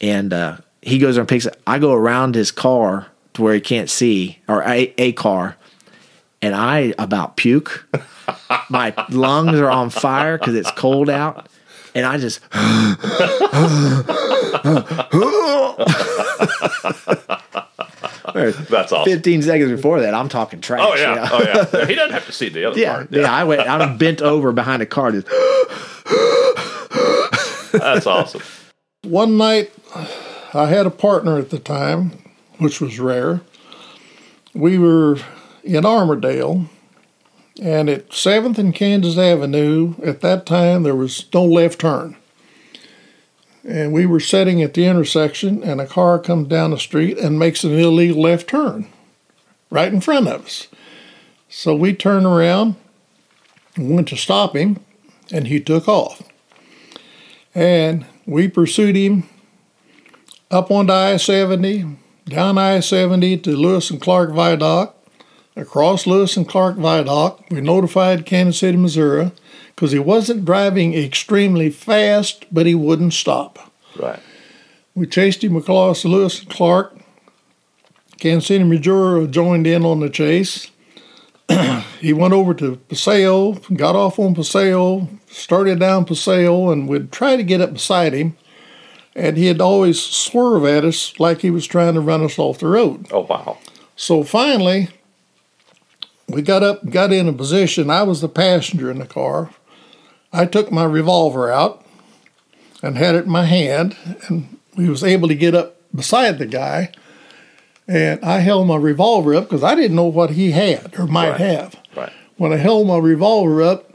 and 0.00 0.32
uh, 0.32 0.56
he 0.82 0.98
goes 0.98 1.16
and 1.16 1.28
picks 1.28 1.46
it. 1.46 1.60
I 1.66 1.78
go 1.78 1.92
around 1.92 2.34
his 2.34 2.50
car 2.50 3.06
to 3.34 3.42
where 3.42 3.54
he 3.54 3.60
can't 3.60 3.90
see, 3.90 4.38
or 4.48 4.62
a, 4.62 4.94
a 4.98 5.12
car, 5.12 5.56
and 6.42 6.54
I 6.54 6.94
about 6.98 7.36
puke. 7.36 7.86
My 8.70 8.94
lungs 9.10 9.58
are 9.58 9.70
on 9.70 9.90
fire 9.90 10.38
because 10.38 10.54
it's 10.54 10.70
cold 10.72 11.10
out, 11.10 11.48
and 11.94 12.06
I 12.06 12.18
just 12.18 12.40
That's 18.70 18.92
awesome. 18.92 19.12
15 19.12 19.42
seconds 19.42 19.70
before 19.70 20.00
that, 20.00 20.14
I'm 20.14 20.28
talking 20.28 20.60
trash. 20.60 20.80
Oh 20.82 20.94
yeah. 20.94 21.10
you 21.10 21.16
know? 21.16 21.28
Oh 21.32 21.42
yeah. 21.42 21.66
Yeah, 21.72 21.86
He 21.86 21.94
doesn't 21.94 22.12
have 22.12 22.26
to 22.26 22.32
see 22.32 22.48
the 22.48 22.66
other 22.66 22.78
yeah, 22.78 22.94
part. 22.94 23.12
yeah. 23.12 23.22
yeah 23.22 23.32
I 23.32 23.44
went, 23.44 23.68
I'm 23.68 23.98
bent 23.98 24.22
over 24.22 24.52
behind 24.52 24.82
a 24.82 24.86
car. 24.86 25.12
Just, 25.12 25.26
That's 27.72 28.06
awesome. 28.06 28.42
One 29.02 29.36
night, 29.36 29.72
I 30.54 30.66
had 30.66 30.86
a 30.86 30.90
partner 30.90 31.38
at 31.38 31.50
the 31.50 31.58
time, 31.58 32.12
which 32.58 32.80
was 32.80 32.98
rare. 32.98 33.40
We 34.54 34.78
were 34.78 35.18
in 35.62 35.84
Armourdale, 35.84 36.68
and 37.60 37.88
at 37.88 38.10
7th 38.10 38.58
and 38.58 38.74
Kansas 38.74 39.18
Avenue, 39.18 39.94
at 40.04 40.20
that 40.20 40.46
time, 40.46 40.82
there 40.82 40.94
was 40.94 41.26
no 41.32 41.44
left 41.44 41.80
turn. 41.80 42.16
And 43.66 43.92
we 43.92 44.06
were 44.06 44.20
sitting 44.20 44.62
at 44.62 44.74
the 44.74 44.86
intersection, 44.86 45.62
and 45.62 45.80
a 45.80 45.86
car 45.86 46.18
comes 46.18 46.48
down 46.48 46.70
the 46.70 46.78
street 46.78 47.18
and 47.18 47.38
makes 47.38 47.64
an 47.64 47.78
illegal 47.78 48.22
left 48.22 48.48
turn 48.48 48.86
right 49.70 49.92
in 49.92 50.00
front 50.00 50.28
of 50.28 50.46
us. 50.46 50.68
So 51.48 51.74
we 51.74 51.94
turned 51.94 52.26
around 52.26 52.76
and 53.76 53.94
went 53.94 54.08
to 54.08 54.16
stop 54.16 54.56
him, 54.56 54.78
and 55.32 55.48
he 55.48 55.60
took 55.60 55.88
off. 55.88 56.22
And 57.54 58.06
we 58.26 58.48
pursued 58.48 58.96
him 58.96 59.28
up 60.50 60.70
onto 60.70 60.92
I 60.92 61.16
70, 61.16 61.96
down 62.26 62.58
I 62.58 62.80
70 62.80 63.38
to 63.38 63.56
Lewis 63.56 63.90
and 63.90 64.00
Clark 64.00 64.30
Viaduct, 64.30 64.96
across 65.56 66.06
Lewis 66.06 66.36
and 66.36 66.48
Clark 66.48 66.76
Viaduct. 66.76 67.50
We 67.50 67.60
notified 67.60 68.26
Kansas 68.26 68.58
City, 68.58 68.76
Missouri, 68.76 69.32
because 69.74 69.92
he 69.92 69.98
wasn't 69.98 70.44
driving 70.44 70.94
extremely 70.94 71.70
fast, 71.70 72.46
but 72.52 72.66
he 72.66 72.74
wouldn't 72.74 73.12
stop. 73.12 73.72
Right. 73.98 74.20
We 74.94 75.06
chased 75.06 75.44
him 75.44 75.56
across 75.56 76.04
Lewis 76.04 76.40
and 76.40 76.50
Clark. 76.50 76.96
Kansas 78.18 78.48
City, 78.48 78.64
Missouri 78.64 79.26
joined 79.28 79.66
in 79.66 79.84
on 79.84 80.00
the 80.00 80.10
chase. 80.10 80.70
he 82.00 82.12
went 82.12 82.34
over 82.34 82.54
to 82.54 82.76
Paseo, 82.76 83.52
got 83.74 83.96
off 83.96 84.18
on 84.18 84.34
Paseo, 84.34 85.08
started 85.28 85.80
down 85.80 86.04
Paseo, 86.04 86.70
and 86.70 86.88
we'd 86.88 87.10
try 87.10 87.36
to 87.36 87.42
get 87.42 87.60
up 87.60 87.72
beside 87.72 88.12
him. 88.12 88.36
And 89.16 89.36
he'd 89.36 89.60
always 89.60 90.00
swerve 90.00 90.64
at 90.64 90.84
us 90.84 91.18
like 91.18 91.40
he 91.40 91.50
was 91.50 91.66
trying 91.66 91.94
to 91.94 92.00
run 92.00 92.22
us 92.22 92.38
off 92.38 92.60
the 92.60 92.68
road. 92.68 93.08
Oh 93.10 93.20
wow. 93.20 93.58
So 93.96 94.22
finally, 94.22 94.88
we 96.32 96.42
got 96.42 96.62
up, 96.62 96.88
got 96.90 97.12
in 97.12 97.28
a 97.28 97.32
position. 97.32 97.90
I 97.90 98.02
was 98.02 98.20
the 98.20 98.28
passenger 98.28 98.90
in 98.90 98.98
the 98.98 99.06
car. 99.06 99.50
I 100.32 100.46
took 100.46 100.70
my 100.70 100.84
revolver 100.84 101.50
out 101.50 101.84
and 102.82 102.96
had 102.96 103.14
it 103.14 103.24
in 103.24 103.30
my 103.30 103.44
hand, 103.44 103.96
and 104.28 104.58
we 104.76 104.88
was 104.88 105.02
able 105.04 105.28
to 105.28 105.34
get 105.34 105.54
up 105.54 105.76
beside 105.94 106.38
the 106.38 106.46
guy. 106.46 106.92
And 107.88 108.24
I 108.24 108.38
held 108.38 108.68
my 108.68 108.76
revolver 108.76 109.34
up 109.34 109.44
because 109.44 109.64
I 109.64 109.74
didn't 109.74 109.96
know 109.96 110.04
what 110.04 110.30
he 110.30 110.52
had 110.52 110.94
or 110.98 111.06
might 111.06 111.30
Right. 111.30 111.40
have. 111.40 111.76
Right. 111.96 112.12
When 112.36 112.52
I 112.52 112.56
held 112.56 112.86
my 112.86 112.98
revolver 112.98 113.62
up, 113.62 113.90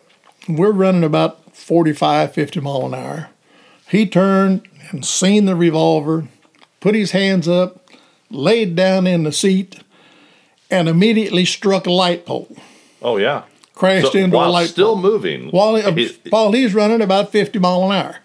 we're 0.50 0.72
running 0.74 1.04
about 1.04 1.56
45, 1.56 2.34
50 2.34 2.60
mile 2.60 2.86
an 2.88 2.94
hour. 2.94 3.30
He 3.90 4.06
turned 4.06 4.68
and 4.92 5.06
seen 5.06 5.46
the 5.46 5.56
revolver, 5.56 6.28
put 6.82 6.94
his 6.94 7.12
hands 7.12 7.48
up, 7.48 7.90
laid 8.30 8.76
down 8.76 9.08
in 9.08 9.24
the 9.24 9.32
seat, 9.32 9.80
and 10.76 10.90
immediately 10.90 11.46
struck 11.46 11.88
a 11.88 11.92
light 11.92 12.26
pole. 12.26 12.56
Oh 13.02 13.18
yeah. 13.18 13.44
Crashed 13.74 14.12
So, 14.14 14.18
into 14.20 14.38
a 14.38 14.48
light 14.48 14.70
still 14.70 14.94
pole. 14.94 15.02
moving. 15.02 15.50
While, 15.50 15.76
he, 15.76 16.08
while 16.30 16.52
he's 16.54 16.74
running 16.74 17.02
about 17.02 17.32
50 17.32 17.60
mile 17.60 17.92
an 17.92 17.98
hour. 17.98 18.18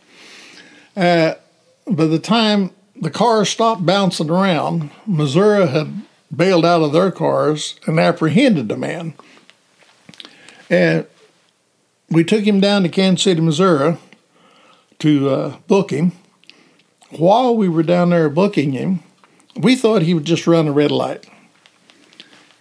Uh, 0.96 1.34
by 1.88 2.04
the 2.06 2.18
time 2.18 2.70
the 3.00 3.10
cars 3.10 3.48
stopped 3.48 3.84
bouncing 3.84 4.30
around, 4.30 4.90
Missouri 5.06 5.66
had 5.66 6.02
bailed 6.34 6.64
out 6.64 6.82
of 6.82 6.92
their 6.92 7.10
cars 7.10 7.78
and 7.86 7.98
apprehended 7.98 8.68
the 8.68 8.76
man. 8.76 9.14
And 10.68 11.06
we 12.08 12.22
took 12.22 12.44
him 12.44 12.60
down 12.60 12.82
to 12.84 12.88
Kansas 12.88 13.24
City, 13.24 13.40
Missouri 13.40 13.96
to 15.00 15.30
uh, 15.30 15.56
book 15.66 15.90
him. 15.90 16.12
While 17.10 17.56
we 17.56 17.68
were 17.68 17.82
down 17.82 18.10
there 18.10 18.28
booking 18.28 18.70
him, 18.72 19.00
we 19.56 19.74
thought 19.74 20.02
he 20.02 20.14
would 20.14 20.24
just 20.26 20.46
run 20.46 20.68
a 20.68 20.72
red 20.72 20.92
light. 20.92 21.26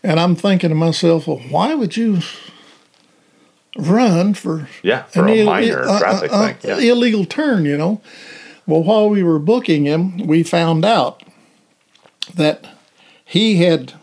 And 0.03 0.19
I'm 0.19 0.35
thinking 0.35 0.69
to 0.69 0.75
myself, 0.75 1.27
well, 1.27 1.41
why 1.49 1.73
would 1.75 1.97
you 1.97 2.19
run 3.77 4.33
for 4.33 4.67
yeah, 4.83 5.03
for 5.03 5.27
a 5.27 5.35
Ill- 5.39 5.45
minor 5.45 5.81
uh, 5.87 5.99
traffic 5.99 6.31
uh, 6.33 6.53
thing. 6.53 6.71
uh, 6.71 6.77
Yeah. 6.77 6.91
illegal 6.91 7.25
turn, 7.25 7.65
you 7.65 7.77
know. 7.77 8.01
Well, 8.65 8.83
while 8.83 9.09
we 9.09 9.23
were 9.23 9.39
booking 9.39 9.85
him, 9.85 10.17
we 10.27 10.43
found 10.43 10.85
out 10.85 11.23
that 12.35 12.65
he 13.25 13.57
had 13.57 13.93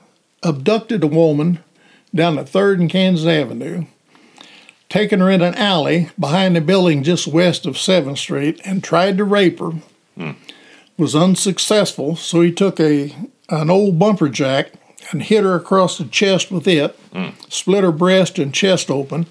abducted 0.43 1.03
a 1.03 1.07
woman 1.09 1.61
down 2.15 2.39
at 2.39 2.47
3rd 2.47 2.81
and 2.81 2.91
Kansas 2.91 3.27
Avenue, 3.27 3.87
taken 4.89 5.21
her 5.21 5.31
in 5.31 5.43
an 5.43 5.55
alley 5.55 6.11
behind 6.19 6.57
a 6.57 6.61
building 6.61 7.03
just 7.03 7.27
west 7.27 7.67
of 7.67 7.75
7th 7.77 8.19
Street, 8.19 8.61
and 8.65 8.83
tried 8.83 9.17
to 9.19 9.25
rape 9.25 9.59
her. 9.61 9.73
Was 10.99 11.15
unsuccessful, 11.15 12.17
so 12.17 12.41
he 12.41 12.51
took 12.51 12.81
a 12.81 13.15
an 13.51 13.69
old 13.71 13.99
bumper 13.99 14.29
jack 14.31 14.73
and 15.11 15.23
hit 15.23 15.45
her 15.45 15.55
across 15.55 15.99
the 15.99 16.05
chest 16.05 16.51
with 16.51 16.67
it, 16.67 16.99
split 17.49 17.85
her 17.85 17.93
breast 17.93 18.39
and 18.39 18.53
chest 18.53 18.91
open, 18.91 19.27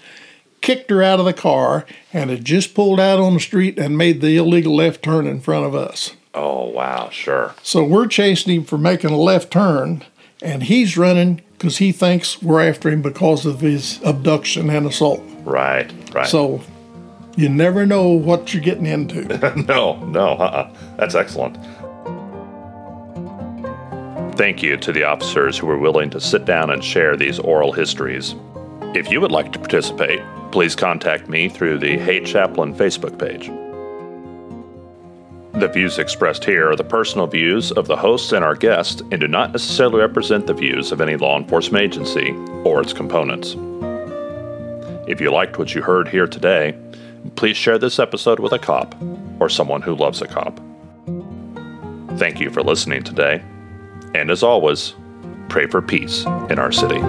kicked 0.61 0.89
her 0.89 1.03
out 1.03 1.19
of 1.19 1.25
the 1.25 1.33
car, 1.33 1.85
and 2.11 2.29
had 2.29 2.43
just 2.45 2.73
pulled 2.73 2.99
out 2.99 3.19
on 3.19 3.35
the 3.35 3.39
street 3.39 3.77
and 3.77 3.97
made 3.97 4.21
the 4.21 4.37
illegal 4.37 4.75
left 4.75 5.03
turn 5.03 5.27
in 5.27 5.39
front 5.39 5.65
of 5.65 5.75
us. 5.75 6.15
Oh 6.33 6.65
wow, 6.69 7.09
sure. 7.09 7.55
So 7.63 7.83
we're 7.83 8.07
chasing 8.07 8.53
him 8.53 8.63
for 8.65 8.77
making 8.77 9.11
a 9.11 9.17
left 9.17 9.51
turn, 9.51 10.03
and 10.41 10.63
he's 10.63 10.97
running 10.97 11.41
because 11.53 11.77
he 11.77 11.91
thinks 11.91 12.41
we're 12.41 12.67
after 12.67 12.89
him 12.89 13.01
because 13.01 13.45
of 13.45 13.61
his 13.61 14.01
abduction 14.03 14.69
and 14.69 14.85
assault. 14.85 15.23
Right, 15.43 15.91
right. 16.13 16.27
So 16.27 16.61
you 17.37 17.49
never 17.49 17.85
know 17.85 18.09
what 18.09 18.53
you're 18.53 18.63
getting 18.63 18.85
into. 18.85 19.23
no, 19.67 20.03
no, 20.05 20.29
uh-uh. 20.29 20.73
That's 20.97 21.15
excellent. 21.15 21.57
Thank 24.37 24.61
you 24.61 24.75
to 24.75 24.91
the 24.91 25.05
officers 25.05 25.57
who 25.57 25.65
were 25.65 25.79
willing 25.79 26.09
to 26.09 26.19
sit 26.19 26.43
down 26.43 26.69
and 26.69 26.83
share 26.83 27.15
these 27.15 27.39
oral 27.39 27.71
histories. 27.71 28.35
If 28.93 29.09
you 29.09 29.21
would 29.21 29.31
like 29.31 29.53
to 29.53 29.59
participate, 29.59 30.21
please 30.51 30.75
contact 30.75 31.29
me 31.29 31.47
through 31.47 31.79
the 31.79 31.97
Hey 31.97 32.21
Chaplain 32.21 32.75
Facebook 32.75 33.17
page. 33.17 33.47
The 35.53 35.69
views 35.69 35.99
expressed 35.99 36.43
here 36.43 36.69
are 36.69 36.75
the 36.75 36.83
personal 36.83 37.27
views 37.27 37.71
of 37.71 37.87
the 37.87 37.95
hosts 37.95 38.33
and 38.33 38.43
our 38.43 38.55
guests 38.55 39.01
and 39.09 39.21
do 39.21 39.27
not 39.29 39.53
necessarily 39.53 39.99
represent 39.99 40.47
the 40.47 40.53
views 40.53 40.91
of 40.91 40.99
any 40.99 41.15
law 41.15 41.37
enforcement 41.37 41.85
agency 41.85 42.31
or 42.65 42.81
its 42.81 42.91
components. 42.91 43.55
If 45.07 45.21
you 45.21 45.31
liked 45.31 45.57
what 45.57 45.73
you 45.73 45.81
heard 45.81 46.09
here 46.09 46.27
today, 46.27 46.77
please 47.37 47.55
share 47.55 47.77
this 47.77 47.99
episode 47.99 48.41
with 48.41 48.51
a 48.51 48.59
cop 48.59 48.95
or 49.39 49.47
someone 49.47 49.81
who 49.81 49.95
loves 49.95 50.21
a 50.21 50.27
cop. 50.27 50.59
Thank 52.17 52.41
you 52.41 52.49
for 52.49 52.61
listening 52.61 53.03
today, 53.03 53.41
and 54.15 54.31
as 54.31 54.43
always, 54.43 54.95
pray 55.49 55.67
for 55.67 55.81
peace 55.81 56.25
in 56.49 56.57
our 56.57 56.71
city. 56.71 57.01